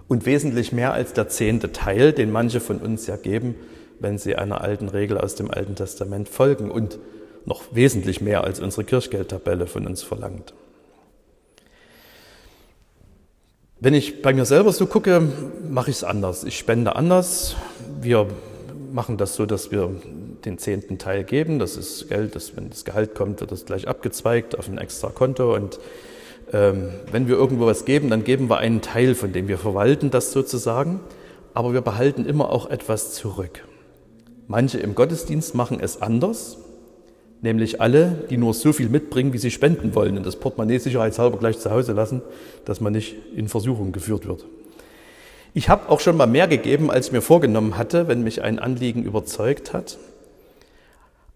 Und 0.08 0.26
wesentlich 0.26 0.72
mehr 0.72 0.94
als 0.94 1.14
der 1.14 1.30
zehnte 1.30 1.72
Teil, 1.72 2.14
den 2.14 2.32
manche 2.32 2.60
von 2.60 2.78
uns 2.80 3.08
ja 3.08 3.16
geben, 3.16 3.56
wenn 4.00 4.18
sie 4.18 4.36
einer 4.36 4.62
alten 4.62 4.90
Regel 4.90 5.18
aus 5.18 5.36
dem 5.36 5.50
Alten 5.50 5.76
Testament 5.76 6.30
folgen 6.30 6.70
und 6.70 7.00
noch 7.46 7.64
wesentlich 7.72 8.22
mehr 8.22 8.44
als 8.44 8.60
unsere 8.60 8.84
Kirchgeldtabelle 8.84 9.68
von 9.68 9.88
uns 9.88 10.04
verlangt. 10.04 10.54
Wenn 13.80 13.94
ich 13.94 14.22
bei 14.22 14.34
mir 14.34 14.46
selber 14.46 14.72
so 14.72 14.86
gucke, 14.86 15.22
mache 15.70 15.92
ich 15.92 15.98
es 15.98 16.04
anders. 16.04 16.44
Ich 16.44 16.58
spende 16.58 16.96
anders. 16.96 17.56
Wir 18.02 18.28
machen 18.92 19.18
das 19.18 19.36
so, 19.36 19.46
dass 19.46 19.72
wir 19.72 19.92
den 20.46 20.58
zehnten 20.58 20.98
Teil 20.98 21.24
geben. 21.24 21.60
Das 21.60 21.78
ist 21.78 22.10
Geld, 22.10 22.36
das, 22.36 22.56
wenn 22.56 22.70
das 22.70 22.86
Gehalt 22.86 23.16
kommt, 23.16 23.42
wird 23.42 23.52
das 23.52 23.66
gleich 23.66 23.88
abgezweigt 23.88 24.58
auf 24.58 24.68
ein 24.68 24.78
extra 24.78 25.10
Konto. 25.10 25.54
Und 25.56 25.80
ähm, 26.54 26.90
wenn 27.12 27.28
wir 27.28 27.36
irgendwo 27.36 27.66
was 27.66 27.86
geben, 27.86 28.10
dann 28.10 28.24
geben 28.24 28.50
wir 28.50 28.58
einen 28.58 28.82
Teil, 28.82 29.16
von 29.16 29.34
dem 29.34 29.48
wir 29.48 29.58
verwalten 29.58 30.12
das 30.12 30.32
sozusagen. 30.32 31.00
Aber 31.54 31.74
wir 31.74 31.82
behalten 31.82 32.26
immer 32.26 32.50
auch 32.52 32.70
etwas 32.70 33.14
zurück. 33.14 33.66
Manche 34.48 34.78
im 34.78 34.94
Gottesdienst 34.94 35.56
machen 35.56 35.80
es 35.82 36.02
anders, 36.02 36.58
nämlich 37.42 37.82
alle, 37.82 38.26
die 38.30 38.38
nur 38.38 38.54
so 38.54 38.74
viel 38.74 38.90
mitbringen, 38.90 39.34
wie 39.34 39.40
sie 39.40 39.50
spenden 39.50 39.96
wollen 39.96 40.18
und 40.18 40.26
das 40.26 40.36
Portemonnaie 40.36 40.78
sicherheitshalber 40.78 41.38
gleich 41.38 41.58
zu 41.58 41.72
Hause 41.72 41.94
lassen, 41.94 42.22
dass 42.66 42.80
man 42.80 42.94
nicht 42.94 43.16
in 43.36 43.48
Versuchung 43.48 43.92
geführt 43.92 44.28
wird. 44.28 44.46
Ich 45.58 45.70
habe 45.70 45.90
auch 45.90 46.02
schon 46.02 46.18
mal 46.18 46.28
mehr 46.28 46.48
gegeben, 46.50 46.92
als 46.92 47.08
ich 47.08 47.14
mir 47.14 47.22
vorgenommen 47.22 47.78
hatte, 47.78 48.10
wenn 48.10 48.24
mich 48.24 48.44
ein 48.44 48.60
Anliegen 48.60 49.04
überzeugt 49.04 49.72
hat. 49.72 49.98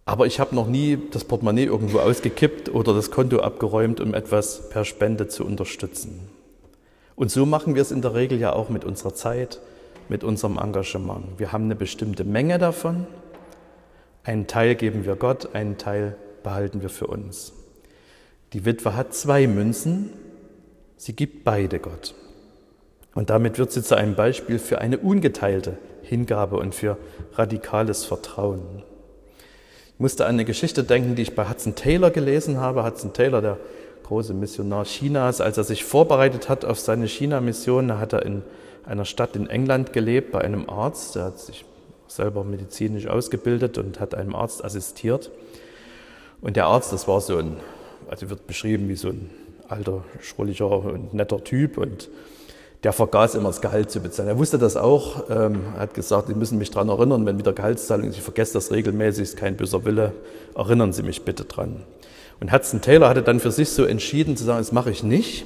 Aber 0.10 0.26
ich 0.26 0.40
habe 0.40 0.56
noch 0.56 0.66
nie 0.66 0.98
das 1.12 1.24
Portemonnaie 1.24 1.66
irgendwo 1.66 2.00
ausgekippt 2.00 2.74
oder 2.74 2.96
das 2.96 3.12
Konto 3.12 3.42
abgeräumt, 3.42 4.00
um 4.00 4.16
etwas 4.16 4.68
per 4.72 4.84
Spende 4.84 5.28
zu 5.28 5.46
unterstützen. 5.46 6.32
Und 7.16 7.30
so 7.30 7.46
machen 7.46 7.76
wir 7.76 7.84
es 7.84 7.92
in 7.92 8.02
der 8.02 8.16
Regel 8.16 8.40
ja 8.40 8.52
auch 8.54 8.70
mit 8.70 8.86
unserer 8.86 9.14
Zeit, 9.14 9.60
mit 10.08 10.24
unserem 10.24 10.58
Engagement. 10.58 11.38
Wir 11.38 11.52
haben 11.52 11.66
eine 11.66 11.76
bestimmte 11.76 12.24
Menge 12.24 12.58
davon. 12.58 13.06
Einen 14.24 14.48
Teil 14.48 14.74
geben 14.74 15.06
wir 15.06 15.16
Gott, 15.16 15.54
einen 15.54 15.78
Teil 15.78 16.16
behalten 16.42 16.82
wir 16.82 16.90
für 16.90 17.06
uns. 17.06 17.54
Die 18.54 18.66
Witwe 18.66 18.96
hat 18.96 19.14
zwei 19.14 19.46
Münzen, 19.46 20.10
sie 20.98 21.16
gibt 21.16 21.44
beide 21.44 21.78
Gott. 21.78 22.16
Und 23.14 23.30
damit 23.30 23.60
wird 23.60 23.72
sie 23.72 23.84
zu 23.84 23.96
einem 23.96 24.16
Beispiel 24.16 24.58
für 24.58 24.82
eine 24.82 24.98
ungeteilte 24.98 25.78
Hingabe 26.02 26.58
und 26.58 26.74
für 26.74 26.98
radikales 27.36 28.06
Vertrauen. 28.06 28.82
Musste 30.02 30.26
an 30.26 30.36
eine 30.36 30.46
Geschichte 30.46 30.86
denken, 30.86 31.16
die 31.16 31.24
ich 31.24 31.36
bei 31.36 31.50
Hudson 31.50 31.76
Taylor 31.76 32.10
gelesen 32.10 32.58
habe. 32.58 32.86
Hudson 32.86 33.12
Taylor, 33.12 33.42
der 33.42 33.58
große 34.04 34.34
Missionar 34.34 34.86
Chinas, 34.86 35.42
als 35.42 35.58
er 35.58 35.66
sich 35.66 35.84
vorbereitet 35.84 36.48
hat 36.48 36.64
auf 36.64 36.80
seine 36.80 37.06
China-Mission, 37.06 37.90
da 37.90 38.00
hat 38.00 38.14
er 38.14 38.26
in 38.26 38.42
einer 38.86 39.04
Stadt 39.04 39.36
in 39.36 39.50
England 39.50 39.92
gelebt 39.92 40.32
bei 40.32 40.40
einem 40.40 40.70
Arzt. 40.70 41.16
Der 41.16 41.26
hat 41.26 41.40
sich 41.40 41.66
selber 42.08 42.46
medizinisch 42.46 43.08
ausgebildet 43.08 43.78
und 43.78 44.00
hat 44.00 44.16
einem 44.16 44.36
Arzt 44.36 44.64
assistiert. 44.64 45.32
Und 46.40 46.56
der 46.56 46.68
Arzt, 46.68 46.94
das 46.94 47.10
war 47.10 47.20
so 47.20 47.36
ein, 47.36 47.58
also 48.10 48.30
wird 48.30 48.48
beschrieben 48.48 48.88
wie 48.88 48.96
so 48.96 49.10
ein 49.10 49.30
alter, 49.68 50.06
schrulliger 50.22 50.80
und 50.80 51.14
netter 51.14 51.44
Typ 51.44 51.78
und 51.78 52.08
der 52.84 52.94
vergaß 52.94 53.36
immer 53.36 53.50
das 53.50 53.62
Gehalt 53.62 53.92
zu 53.92 54.00
bezahlen. 54.00 54.30
Er 54.30 54.38
wusste 54.38 54.58
das 54.58 54.78
auch, 54.78 55.26
ähm, 55.30 55.74
hat 55.78 55.94
gesagt, 55.94 56.28
Sie 56.28 56.34
müssen 56.34 56.58
mich 56.58 56.72
daran 56.72 56.90
erinnern, 56.90 57.26
wenn 57.26 57.38
wieder 57.38 57.54
Gehaltszahlung 57.54 58.08
ist, 58.08 58.18
ich 58.18 58.24
vergesse 58.24 58.54
das 58.54 58.72
regelmäßig, 58.72 59.24
ist 59.24 59.38
kein 59.38 59.58
böser 59.58 59.84
Wille, 59.84 60.14
erinnern 60.56 60.94
Sie 60.94 61.04
mich 61.04 61.24
bitte 61.24 61.44
dran. 61.44 61.84
Und 62.40 62.54
Hudson 62.54 62.82
Taylor 62.82 63.10
hatte 63.10 63.22
dann 63.22 63.42
für 63.42 63.52
sich 63.52 63.70
so 63.70 63.84
entschieden 63.84 64.38
zu 64.38 64.46
sagen, 64.46 64.60
das 64.60 64.72
mache 64.72 64.92
ich 64.92 65.04
nicht, 65.04 65.46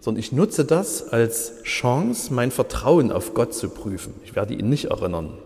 sondern 0.00 0.18
ich 0.18 0.32
nutze 0.32 0.64
das 0.64 1.08
als 1.08 1.62
Chance, 1.62 2.34
mein 2.34 2.50
Vertrauen 2.50 3.12
auf 3.12 3.34
Gott 3.34 3.54
zu 3.54 3.68
prüfen. 3.68 4.14
Ich 4.24 4.34
werde 4.34 4.54
ihn 4.54 4.68
nicht 4.68 4.86
erinnern. 4.86 5.38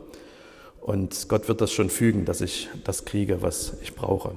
Und 0.81 1.29
Gott 1.29 1.49
wird 1.49 1.61
das 1.61 1.71
schon 1.71 1.91
fügen, 1.91 2.25
dass 2.25 2.41
ich 2.41 2.69
das 2.85 3.05
kriege, 3.05 3.43
was 3.43 3.75
ich 3.83 3.95
brauche. 3.95 4.33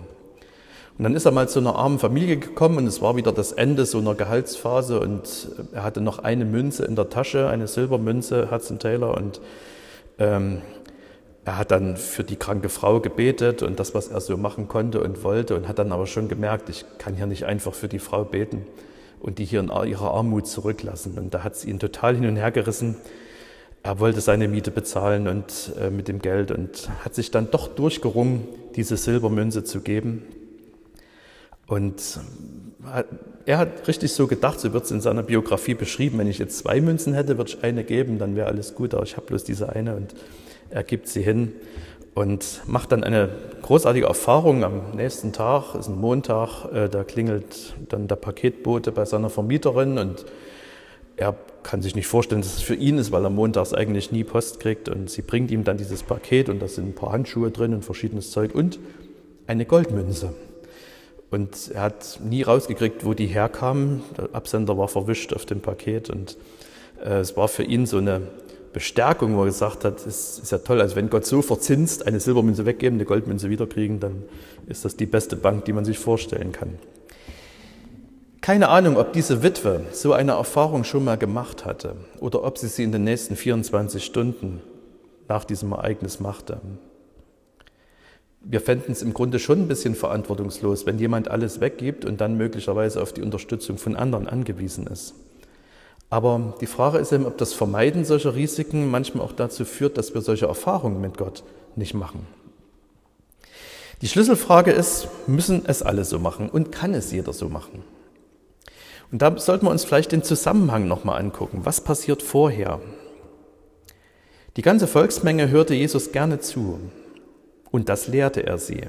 Und 1.01 1.05
dann 1.05 1.15
ist 1.15 1.25
er 1.25 1.31
mal 1.31 1.49
zu 1.49 1.57
einer 1.57 1.77
armen 1.77 1.97
Familie 1.97 2.37
gekommen 2.37 2.77
und 2.77 2.85
es 2.85 3.01
war 3.01 3.15
wieder 3.15 3.31
das 3.31 3.53
Ende 3.53 3.87
so 3.87 3.97
einer 3.97 4.13
Gehaltsphase 4.13 4.99
und 4.99 5.49
er 5.73 5.81
hatte 5.81 5.99
noch 5.99 6.19
eine 6.19 6.45
Münze 6.45 6.85
in 6.85 6.95
der 6.95 7.09
Tasche, 7.09 7.49
eine 7.49 7.65
Silbermünze, 7.65 8.51
Hudson 8.51 8.77
Taylor, 8.77 9.17
und 9.17 9.41
ähm, 10.19 10.61
er 11.43 11.57
hat 11.57 11.71
dann 11.71 11.97
für 11.97 12.23
die 12.23 12.35
kranke 12.35 12.69
Frau 12.69 12.99
gebetet 12.99 13.63
und 13.63 13.79
das, 13.79 13.95
was 13.95 14.09
er 14.09 14.21
so 14.21 14.37
machen 14.37 14.67
konnte 14.67 15.01
und 15.01 15.23
wollte 15.23 15.55
und 15.55 15.67
hat 15.67 15.79
dann 15.79 15.91
aber 15.91 16.05
schon 16.05 16.27
gemerkt, 16.27 16.69
ich 16.69 16.85
kann 16.99 17.15
hier 17.15 17.25
nicht 17.25 17.45
einfach 17.45 17.73
für 17.73 17.87
die 17.87 17.97
Frau 17.97 18.23
beten 18.23 18.67
und 19.21 19.39
die 19.39 19.45
hier 19.45 19.61
in 19.61 19.69
ihrer 19.69 20.13
Armut 20.13 20.45
zurücklassen. 20.45 21.17
Und 21.17 21.33
da 21.33 21.43
hat 21.43 21.55
es 21.55 21.65
ihn 21.65 21.79
total 21.79 22.13
hin 22.13 22.27
und 22.27 22.35
her 22.35 22.51
gerissen. 22.51 22.95
Er 23.81 23.99
wollte 23.99 24.21
seine 24.21 24.47
Miete 24.47 24.69
bezahlen 24.69 25.27
und 25.27 25.73
äh, 25.81 25.89
mit 25.89 26.07
dem 26.07 26.19
Geld 26.19 26.51
und 26.51 26.91
hat 27.03 27.15
sich 27.15 27.31
dann 27.31 27.49
doch 27.49 27.69
durchgerungen, 27.69 28.47
diese 28.75 28.97
Silbermünze 28.97 29.63
zu 29.63 29.81
geben. 29.81 30.27
Und 31.71 32.19
er 33.45 33.57
hat 33.57 33.87
richtig 33.87 34.11
so 34.11 34.27
gedacht, 34.27 34.59
so 34.59 34.73
wird 34.73 34.83
es 34.83 34.91
in 34.91 34.99
seiner 34.99 35.23
Biografie 35.23 35.73
beschrieben, 35.73 36.17
wenn 36.17 36.27
ich 36.27 36.37
jetzt 36.37 36.57
zwei 36.57 36.81
Münzen 36.81 37.13
hätte, 37.13 37.37
würde 37.37 37.49
ich 37.49 37.63
eine 37.63 37.85
geben, 37.85 38.19
dann 38.19 38.35
wäre 38.35 38.47
alles 38.47 38.75
gut, 38.75 38.93
aber 38.93 39.03
ich 39.03 39.15
habe 39.15 39.27
bloß 39.27 39.45
diese 39.45 39.69
eine 39.69 39.95
und 39.95 40.13
er 40.69 40.83
gibt 40.83 41.07
sie 41.07 41.21
hin. 41.21 41.53
und 42.13 42.63
macht 42.67 42.91
dann 42.91 43.05
eine 43.05 43.29
großartige 43.61 44.05
Erfahrung. 44.05 44.65
Am 44.65 44.81
nächsten 44.97 45.31
Tag 45.31 45.75
ist 45.75 45.87
ein 45.87 45.95
Montag, 45.95 46.65
äh, 46.73 46.89
da 46.89 47.05
klingelt 47.05 47.73
dann 47.87 48.09
der 48.09 48.17
Paketbote 48.17 48.91
bei 48.91 49.05
seiner 49.05 49.29
Vermieterin 49.29 49.97
und 49.97 50.25
er 51.15 51.37
kann 51.63 51.81
sich 51.81 51.95
nicht 51.95 52.07
vorstellen, 52.07 52.41
dass 52.41 52.57
es 52.57 52.61
für 52.61 52.75
ihn 52.75 52.97
ist, 52.97 53.13
weil 53.13 53.23
er 53.23 53.29
montags 53.29 53.73
eigentlich 53.73 54.11
nie 54.11 54.25
Post 54.25 54.59
kriegt. 54.59 54.89
Und 54.89 55.09
sie 55.09 55.21
bringt 55.21 55.51
ihm 55.51 55.63
dann 55.63 55.77
dieses 55.77 56.03
Paket 56.03 56.49
und 56.49 56.61
da 56.61 56.67
sind 56.67 56.89
ein 56.89 56.95
paar 56.95 57.13
Handschuhe 57.13 57.49
drin 57.49 57.73
und 57.73 57.85
verschiedenes 57.85 58.31
Zeug 58.31 58.53
und 58.53 58.77
eine 59.47 59.65
Goldmünze. 59.65 60.33
Und 61.31 61.71
er 61.73 61.83
hat 61.83 62.19
nie 62.23 62.43
rausgekriegt, 62.43 63.05
wo 63.05 63.13
die 63.13 63.27
herkamen. 63.27 64.03
Der 64.17 64.29
Absender 64.33 64.77
war 64.77 64.89
verwischt 64.89 65.33
auf 65.33 65.45
dem 65.45 65.61
Paket 65.61 66.09
und 66.09 66.37
äh, 67.03 67.19
es 67.19 67.37
war 67.37 67.47
für 67.47 67.63
ihn 67.63 67.85
so 67.85 67.97
eine 67.97 68.21
Bestärkung, 68.73 69.35
wo 69.35 69.41
er 69.41 69.45
gesagt 69.45 69.83
hat, 69.85 70.05
es 70.05 70.39
ist 70.39 70.51
ja 70.51 70.59
toll, 70.59 70.81
also 70.81 70.95
wenn 70.95 71.09
Gott 71.09 71.25
so 71.25 71.41
verzinst 71.41 72.05
eine 72.05 72.19
Silbermünze 72.19 72.65
weggeben, 72.65 72.97
eine 72.97 73.05
Goldmünze 73.05 73.49
wiederkriegen, 73.49 73.99
dann 73.99 74.23
ist 74.67 74.85
das 74.85 74.95
die 74.95 75.05
beste 75.05 75.35
Bank, 75.35 75.65
die 75.65 75.73
man 75.73 75.85
sich 75.85 75.99
vorstellen 75.99 76.51
kann. 76.51 76.77
Keine 78.41 78.69
Ahnung, 78.69 78.97
ob 78.97 79.13
diese 79.13 79.43
Witwe 79.43 79.81
so 79.91 80.13
eine 80.13 80.31
Erfahrung 80.31 80.83
schon 80.83 81.03
mal 81.03 81.17
gemacht 81.17 81.63
hatte 81.63 81.95
oder 82.19 82.43
ob 82.43 82.57
sie 82.57 82.67
sie 82.67 82.83
in 82.83 82.91
den 82.91 83.03
nächsten 83.03 83.35
24 83.35 84.03
Stunden 84.03 84.61
nach 85.27 85.43
diesem 85.45 85.71
Ereignis 85.73 86.19
machte. 86.19 86.59
Wir 88.43 88.59
fänden 88.59 88.91
es 88.91 89.03
im 89.03 89.13
Grunde 89.13 89.37
schon 89.37 89.59
ein 89.59 89.67
bisschen 89.67 89.93
verantwortungslos, 89.93 90.85
wenn 90.85 90.97
jemand 90.97 91.29
alles 91.29 91.61
weggibt 91.61 92.05
und 92.05 92.21
dann 92.21 92.37
möglicherweise 92.37 93.01
auf 93.01 93.13
die 93.13 93.21
Unterstützung 93.21 93.77
von 93.77 93.95
anderen 93.95 94.27
angewiesen 94.27 94.87
ist. 94.87 95.13
Aber 96.09 96.55
die 96.59 96.67
Frage 96.67 96.97
ist 96.97 97.13
eben, 97.13 97.25
ob 97.25 97.37
das 97.37 97.53
Vermeiden 97.53 98.03
solcher 98.03 98.35
Risiken 98.35 98.89
manchmal 98.89 99.25
auch 99.25 99.31
dazu 99.31 99.63
führt, 99.63 99.97
dass 99.97 100.13
wir 100.13 100.21
solche 100.21 100.47
Erfahrungen 100.47 100.99
mit 100.99 101.17
Gott 101.17 101.43
nicht 101.75 101.93
machen. 101.93 102.27
Die 104.01 104.07
Schlüsselfrage 104.07 104.71
ist, 104.71 105.07
müssen 105.27 105.63
es 105.67 105.83
alle 105.83 106.03
so 106.03 106.17
machen 106.17 106.49
und 106.49 106.71
kann 106.71 106.95
es 106.95 107.11
jeder 107.11 107.33
so 107.33 107.47
machen? 107.47 107.83
Und 109.11 109.21
da 109.21 109.37
sollten 109.37 109.67
wir 109.67 109.71
uns 109.71 109.85
vielleicht 109.85 110.11
den 110.11 110.23
Zusammenhang 110.23 110.87
nochmal 110.87 111.19
angucken. 111.19 111.61
Was 111.63 111.81
passiert 111.81 112.23
vorher? 112.23 112.81
Die 114.57 114.63
ganze 114.63 114.87
Volksmenge 114.87 115.49
hörte 115.49 115.75
Jesus 115.75 116.11
gerne 116.11 116.39
zu 116.39 116.79
und 117.71 117.89
das 117.89 118.07
lehrte 118.07 118.45
er 118.45 118.57
sie. 118.57 118.81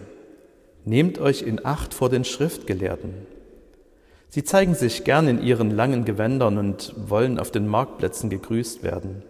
Nehmt 0.85 1.19
euch 1.19 1.43
in 1.43 1.65
Acht 1.65 1.95
vor 1.95 2.11
den 2.11 2.25
Schriftgelehrten. 2.25 3.15
Sie 4.29 4.45
zeigen 4.45 4.75
sich 4.75 5.05
gern 5.05 5.29
in 5.29 5.43
ihren 5.43 5.71
langen 5.71 6.05
Gewändern 6.05 6.59
und 6.59 6.95
wollen 6.97 7.39
auf 7.39 7.51
den 7.51 7.69
Marktplätzen 7.69 8.31
gegrüßt 8.31 8.83
werden. 8.83 9.23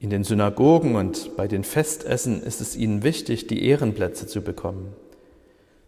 In 0.00 0.10
den 0.10 0.24
Synagogen 0.24 0.96
und 0.96 1.36
bei 1.36 1.48
den 1.48 1.64
Festessen 1.64 2.42
ist 2.42 2.60
es 2.60 2.76
ihnen 2.76 3.02
wichtig, 3.02 3.46
die 3.46 3.64
Ehrenplätze 3.64 4.26
zu 4.26 4.42
bekommen. 4.42 4.92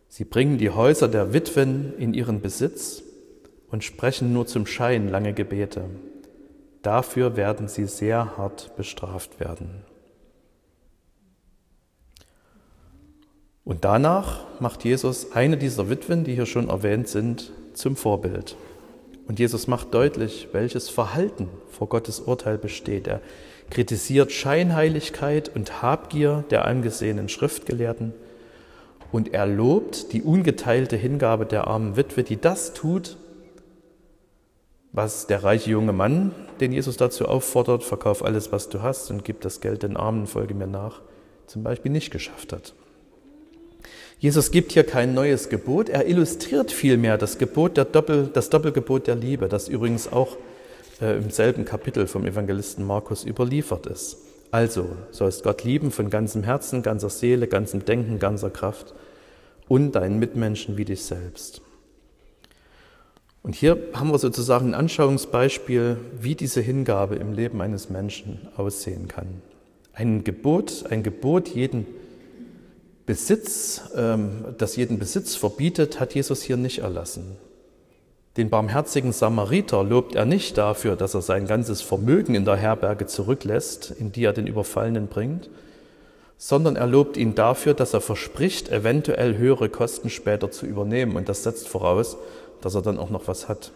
Sie 0.08 0.24
bringen 0.24 0.58
die 0.58 0.70
Häuser 0.70 1.06
der 1.06 1.32
Witwen 1.32 1.92
in 1.98 2.14
ihren 2.14 2.40
Besitz 2.40 3.02
und 3.70 3.84
sprechen 3.84 4.32
nur 4.32 4.46
zum 4.46 4.66
Schein 4.66 5.08
lange 5.08 5.32
Gebete. 5.32 5.84
Dafür 6.82 7.36
werden 7.36 7.68
sie 7.68 7.86
sehr 7.86 8.36
hart 8.36 8.74
bestraft 8.76 9.38
werden. 9.38 9.84
Und 13.64 13.84
danach 13.84 14.44
macht 14.60 14.84
Jesus 14.84 15.32
eine 15.32 15.56
dieser 15.56 15.90
Witwen, 15.90 16.24
die 16.24 16.34
hier 16.34 16.46
schon 16.46 16.68
erwähnt 16.68 17.08
sind, 17.08 17.52
zum 17.74 17.96
Vorbild. 17.96 18.56
Und 19.28 19.38
Jesus 19.38 19.66
macht 19.68 19.94
deutlich, 19.94 20.48
welches 20.52 20.88
Verhalten 20.88 21.48
vor 21.70 21.88
Gottes 21.88 22.20
Urteil 22.20 22.58
besteht. 22.58 23.06
Er 23.06 23.20
kritisiert 23.70 24.32
Scheinheiligkeit 24.32 25.48
und 25.54 25.82
Habgier 25.82 26.44
der 26.50 26.64
angesehenen 26.64 27.28
Schriftgelehrten 27.28 28.12
und 29.12 29.32
er 29.32 29.46
lobt 29.46 30.12
die 30.12 30.22
ungeteilte 30.22 30.96
Hingabe 30.96 31.46
der 31.46 31.66
armen 31.66 31.96
Witwe, 31.96 32.22
die 32.22 32.40
das 32.40 32.74
tut, 32.74 33.16
was 34.92 35.26
der 35.26 35.44
reiche 35.44 35.70
junge 35.70 35.92
Mann, 35.92 36.32
den 36.60 36.72
Jesus 36.72 36.96
dazu 36.96 37.26
auffordert, 37.26 37.84
verkauf 37.84 38.24
alles, 38.24 38.50
was 38.50 38.68
du 38.68 38.82
hast 38.82 39.10
und 39.10 39.24
gib 39.24 39.40
das 39.40 39.60
Geld 39.60 39.82
den 39.82 39.96
Armen, 39.96 40.26
folge 40.26 40.54
mir 40.54 40.66
nach, 40.66 41.00
zum 41.46 41.62
Beispiel 41.62 41.92
nicht 41.92 42.10
geschafft 42.10 42.52
hat. 42.52 42.74
Jesus 44.20 44.50
gibt 44.50 44.72
hier 44.72 44.84
kein 44.84 45.14
neues 45.14 45.48
Gebot, 45.48 45.88
er 45.88 46.06
illustriert 46.06 46.70
vielmehr 46.72 47.16
das 47.16 47.38
Gebot 47.38 47.78
der 47.78 47.86
Doppel, 47.86 48.28
das 48.30 48.50
Doppelgebot 48.50 49.06
der 49.06 49.16
Liebe, 49.16 49.48
das 49.48 49.66
übrigens 49.66 50.12
auch 50.12 50.36
äh, 51.00 51.16
im 51.16 51.30
selben 51.30 51.64
Kapitel 51.64 52.06
vom 52.06 52.26
Evangelisten 52.26 52.86
Markus 52.86 53.24
überliefert 53.24 53.86
ist. 53.86 54.18
Also 54.50 54.90
sollst 55.10 55.42
Gott 55.42 55.64
lieben 55.64 55.90
von 55.90 56.10
ganzem 56.10 56.42
Herzen, 56.42 56.82
ganzer 56.82 57.08
Seele, 57.08 57.46
ganzem 57.46 57.86
Denken, 57.86 58.18
ganzer 58.18 58.50
Kraft 58.50 58.92
und 59.68 59.92
deinen 59.92 60.18
Mitmenschen 60.18 60.76
wie 60.76 60.84
dich 60.84 61.02
selbst. 61.02 61.62
Und 63.42 63.54
hier 63.54 63.78
haben 63.94 64.10
wir 64.10 64.18
sozusagen 64.18 64.68
ein 64.68 64.74
Anschauungsbeispiel, 64.74 65.96
wie 66.20 66.34
diese 66.34 66.60
Hingabe 66.60 67.14
im 67.14 67.32
Leben 67.32 67.62
eines 67.62 67.88
Menschen 67.88 68.48
aussehen 68.58 69.08
kann. 69.08 69.40
Ein 69.94 70.24
Gebot, 70.24 70.84
ein 70.90 71.02
Gebot, 71.02 71.48
jeden 71.48 71.86
Besitz, 73.10 73.80
ähm, 73.96 74.54
das 74.56 74.76
jeden 74.76 75.00
Besitz 75.00 75.34
verbietet, 75.34 75.98
hat 75.98 76.14
Jesus 76.14 76.42
hier 76.42 76.56
nicht 76.56 76.78
erlassen. 76.78 77.36
Den 78.36 78.50
barmherzigen 78.50 79.10
Samariter 79.10 79.82
lobt 79.82 80.14
er 80.14 80.26
nicht 80.26 80.56
dafür, 80.56 80.94
dass 80.94 81.14
er 81.14 81.20
sein 81.20 81.48
ganzes 81.48 81.82
Vermögen 81.82 82.36
in 82.36 82.44
der 82.44 82.54
Herberge 82.54 83.06
zurücklässt, 83.06 83.90
in 83.98 84.12
die 84.12 84.22
er 84.22 84.32
den 84.32 84.46
Überfallenen 84.46 85.08
bringt, 85.08 85.50
sondern 86.38 86.76
er 86.76 86.86
lobt 86.86 87.16
ihn 87.16 87.34
dafür, 87.34 87.74
dass 87.74 87.94
er 87.94 88.00
verspricht, 88.00 88.68
eventuell 88.68 89.36
höhere 89.36 89.68
Kosten 89.70 90.08
später 90.08 90.52
zu 90.52 90.64
übernehmen. 90.64 91.16
Und 91.16 91.28
das 91.28 91.42
setzt 91.42 91.66
voraus, 91.66 92.16
dass 92.60 92.76
er 92.76 92.82
dann 92.82 93.00
auch 93.00 93.10
noch 93.10 93.26
was 93.26 93.48
hat. 93.48 93.72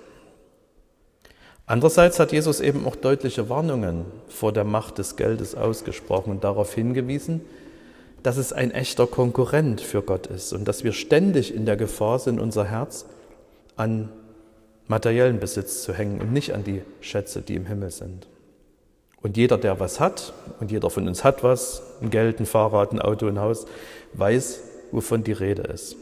Andererseits 1.66 2.20
hat 2.20 2.30
Jesus 2.30 2.60
eben 2.60 2.86
auch 2.86 2.94
deutliche 2.94 3.48
Warnungen 3.48 4.04
vor 4.28 4.52
der 4.52 4.62
Macht 4.62 4.98
des 4.98 5.16
Geldes 5.16 5.56
ausgesprochen 5.56 6.30
und 6.30 6.44
darauf 6.44 6.72
hingewiesen, 6.72 7.40
dass 8.24 8.38
es 8.38 8.54
ein 8.54 8.70
echter 8.70 9.06
Konkurrent 9.06 9.82
für 9.82 10.00
Gott 10.00 10.26
ist 10.26 10.54
und 10.54 10.66
dass 10.66 10.82
wir 10.82 10.92
ständig 10.92 11.54
in 11.54 11.66
der 11.66 11.76
Gefahr 11.76 12.18
sind, 12.18 12.40
unser 12.40 12.64
Herz 12.64 13.04
an 13.76 14.08
materiellen 14.88 15.38
Besitz 15.38 15.82
zu 15.82 15.92
hängen 15.92 16.22
und 16.22 16.32
nicht 16.32 16.54
an 16.54 16.64
die 16.64 16.80
Schätze, 17.02 17.42
die 17.42 17.54
im 17.54 17.66
Himmel 17.66 17.90
sind. 17.90 18.26
Und 19.20 19.36
jeder, 19.36 19.58
der 19.58 19.78
was 19.78 20.00
hat, 20.00 20.32
und 20.58 20.70
jeder 20.70 20.88
von 20.88 21.06
uns 21.06 21.22
hat 21.22 21.44
was, 21.44 21.82
ein 22.00 22.08
Geld, 22.08 22.40
ein 22.40 22.46
Fahrrad, 22.46 22.92
ein 22.92 23.00
Auto, 23.00 23.26
ein 23.26 23.38
Haus, 23.38 23.66
weiß, 24.14 24.60
wovon 24.90 25.22
die 25.22 25.32
Rede 25.32 25.62
ist. 25.62 25.96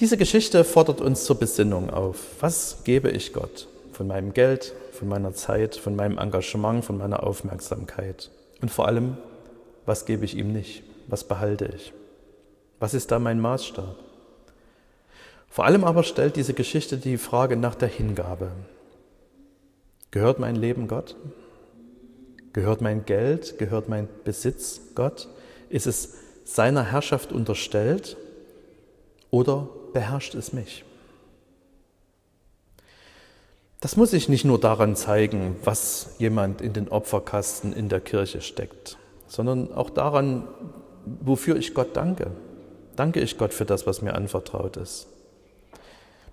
Diese 0.00 0.16
Geschichte 0.16 0.64
fordert 0.64 1.00
uns 1.00 1.24
zur 1.24 1.38
Besinnung 1.38 1.90
auf. 1.90 2.18
Was 2.40 2.82
gebe 2.82 3.10
ich 3.10 3.32
Gott 3.32 3.68
von 3.92 4.08
meinem 4.08 4.32
Geld, 4.32 4.72
von 4.90 5.06
meiner 5.06 5.32
Zeit, 5.32 5.76
von 5.76 5.94
meinem 5.94 6.18
Engagement, 6.18 6.84
von 6.84 6.98
meiner 6.98 7.22
Aufmerksamkeit? 7.22 8.30
Und 8.60 8.70
vor 8.70 8.88
allem, 8.88 9.16
was 9.86 10.04
gebe 10.06 10.24
ich 10.24 10.36
ihm 10.36 10.52
nicht? 10.52 10.82
Was 11.08 11.24
behalte 11.24 11.70
ich? 11.74 11.92
Was 12.78 12.94
ist 12.94 13.10
da 13.10 13.18
mein 13.18 13.40
Maßstab? 13.40 13.96
Vor 15.48 15.64
allem 15.64 15.84
aber 15.84 16.02
stellt 16.02 16.36
diese 16.36 16.54
Geschichte 16.54 16.96
die 16.96 17.18
Frage 17.18 17.56
nach 17.56 17.74
der 17.74 17.88
Hingabe. 17.88 18.52
Gehört 20.10 20.38
mein 20.38 20.56
Leben 20.56 20.88
Gott? 20.88 21.16
Gehört 22.52 22.80
mein 22.80 23.04
Geld, 23.04 23.58
gehört 23.58 23.88
mein 23.88 24.08
Besitz 24.24 24.80
Gott? 24.94 25.28
Ist 25.68 25.86
es 25.86 26.14
seiner 26.44 26.84
Herrschaft 26.84 27.32
unterstellt 27.32 28.16
oder 29.30 29.68
beherrscht 29.92 30.34
es 30.34 30.52
mich. 30.52 30.84
Das 33.80 33.96
muss 33.96 34.12
sich 34.12 34.28
nicht 34.28 34.44
nur 34.44 34.60
daran 34.60 34.94
zeigen, 34.94 35.56
was 35.64 36.14
jemand 36.18 36.60
in 36.60 36.72
den 36.72 36.88
Opferkasten 36.88 37.72
in 37.72 37.88
der 37.88 38.00
Kirche 38.00 38.40
steckt, 38.40 38.96
sondern 39.32 39.72
auch 39.72 39.88
daran, 39.88 40.46
wofür 41.06 41.56
ich 41.56 41.72
Gott 41.72 41.96
danke. 41.96 42.32
Danke 42.96 43.20
ich 43.20 43.38
Gott 43.38 43.54
für 43.54 43.64
das, 43.64 43.86
was 43.86 44.02
mir 44.02 44.14
anvertraut 44.14 44.76
ist. 44.76 45.06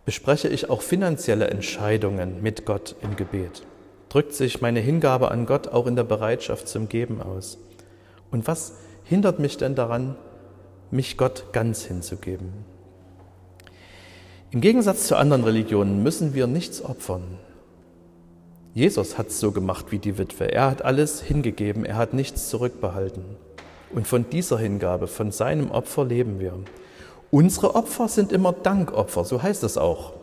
Bespreche 0.03 0.49
ich 0.49 0.69
auch 0.69 0.81
finanzielle 0.81 1.47
Entscheidungen 1.47 2.41
mit 2.41 2.65
Gott 2.65 2.97
im 3.01 3.15
Gebet? 3.15 3.63
Drückt 4.09 4.33
sich 4.33 4.59
meine 4.59 4.81
Hingabe 4.81 5.31
an 5.31 5.45
Gott 5.45 5.69
auch 5.69 5.87
in 5.87 5.95
der 5.95 6.03
Bereitschaft 6.03 6.67
zum 6.67 6.89
Geben 6.89 7.21
aus? 7.21 7.57
Und 8.31 8.47
was 8.47 8.73
hindert 9.05 9.39
mich 9.39 9.55
denn 9.55 9.75
daran, 9.75 10.17
mich 10.91 11.15
Gott 11.15 11.53
ganz 11.53 11.85
hinzugeben? 11.85 12.51
Im 14.51 14.59
Gegensatz 14.59 15.07
zu 15.07 15.15
anderen 15.15 15.45
Religionen 15.45 16.03
müssen 16.03 16.33
wir 16.33 16.47
nichts 16.47 16.83
opfern. 16.83 17.23
Jesus 18.73 19.17
hat 19.17 19.27
es 19.27 19.39
so 19.39 19.51
gemacht 19.51 19.87
wie 19.89 19.99
die 19.99 20.17
Witwe. 20.17 20.51
Er 20.51 20.69
hat 20.69 20.83
alles 20.83 21.21
hingegeben, 21.21 21.85
er 21.85 21.97
hat 21.97 22.13
nichts 22.13 22.49
zurückbehalten. 22.49 23.23
Und 23.91 24.07
von 24.07 24.29
dieser 24.29 24.59
Hingabe, 24.59 25.07
von 25.07 25.31
seinem 25.31 25.71
Opfer 25.71 26.05
leben 26.05 26.39
wir. 26.39 26.53
Unsere 27.31 27.75
Opfer 27.75 28.07
sind 28.07 28.31
immer 28.31 28.53
Dankopfer, 28.53 29.25
so 29.25 29.41
heißt 29.41 29.63
es 29.63 29.77
auch. 29.77 30.13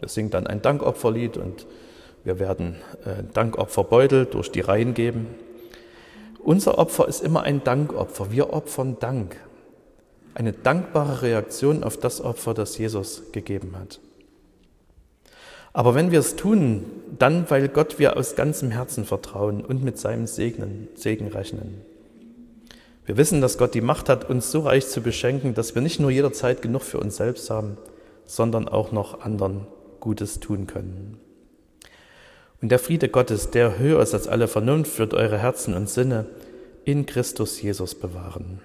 Wir 0.00 0.08
singen 0.08 0.30
dann 0.30 0.46
ein 0.46 0.60
Dankopferlied 0.60 1.36
und 1.36 1.66
wir 2.24 2.38
werden 2.38 2.76
äh, 3.04 3.22
Dankopferbeutel 3.32 4.26
durch 4.26 4.50
die 4.50 4.60
Reihen 4.60 4.94
geben. 4.94 5.26
Unser 6.42 6.78
Opfer 6.78 7.08
ist 7.08 7.22
immer 7.22 7.42
ein 7.42 7.64
Dankopfer. 7.64 8.30
Wir 8.30 8.52
opfern 8.52 8.98
Dank. 9.00 9.36
Eine 10.34 10.52
dankbare 10.52 11.22
Reaktion 11.22 11.84
auf 11.84 11.96
das 11.96 12.20
Opfer, 12.20 12.52
das 12.52 12.76
Jesus 12.76 13.32
gegeben 13.32 13.76
hat. 13.78 14.00
Aber 15.74 15.94
wenn 15.96 16.12
wir 16.12 16.20
es 16.20 16.36
tun, 16.36 16.84
dann, 17.18 17.50
weil 17.50 17.68
Gott 17.68 17.98
wir 17.98 18.16
aus 18.16 18.36
ganzem 18.36 18.70
Herzen 18.70 19.04
vertrauen 19.04 19.60
und 19.60 19.82
mit 19.82 19.98
seinem 19.98 20.26
Segnen, 20.26 20.88
Segen 20.94 21.28
rechnen. 21.28 21.82
Wir 23.04 23.16
wissen, 23.16 23.40
dass 23.40 23.58
Gott 23.58 23.74
die 23.74 23.80
Macht 23.80 24.08
hat, 24.08 24.30
uns 24.30 24.50
so 24.50 24.60
reich 24.60 24.86
zu 24.86 25.02
beschenken, 25.02 25.52
dass 25.52 25.74
wir 25.74 25.82
nicht 25.82 26.00
nur 26.00 26.10
jederzeit 26.10 26.62
genug 26.62 26.82
für 26.82 26.98
uns 26.98 27.16
selbst 27.16 27.50
haben, 27.50 27.76
sondern 28.24 28.68
auch 28.68 28.92
noch 28.92 29.20
anderen 29.20 29.66
Gutes 30.00 30.40
tun 30.40 30.66
können. 30.66 31.18
Und 32.62 32.70
der 32.70 32.78
Friede 32.78 33.08
Gottes, 33.08 33.50
der 33.50 33.78
höher 33.78 34.00
ist 34.00 34.14
als 34.14 34.28
alle 34.28 34.48
Vernunft, 34.48 34.98
wird 34.98 35.12
eure 35.12 35.38
Herzen 35.38 35.74
und 35.74 35.90
Sinne 35.90 36.26
in 36.84 37.04
Christus 37.04 37.60
Jesus 37.60 37.94
bewahren. 37.94 38.60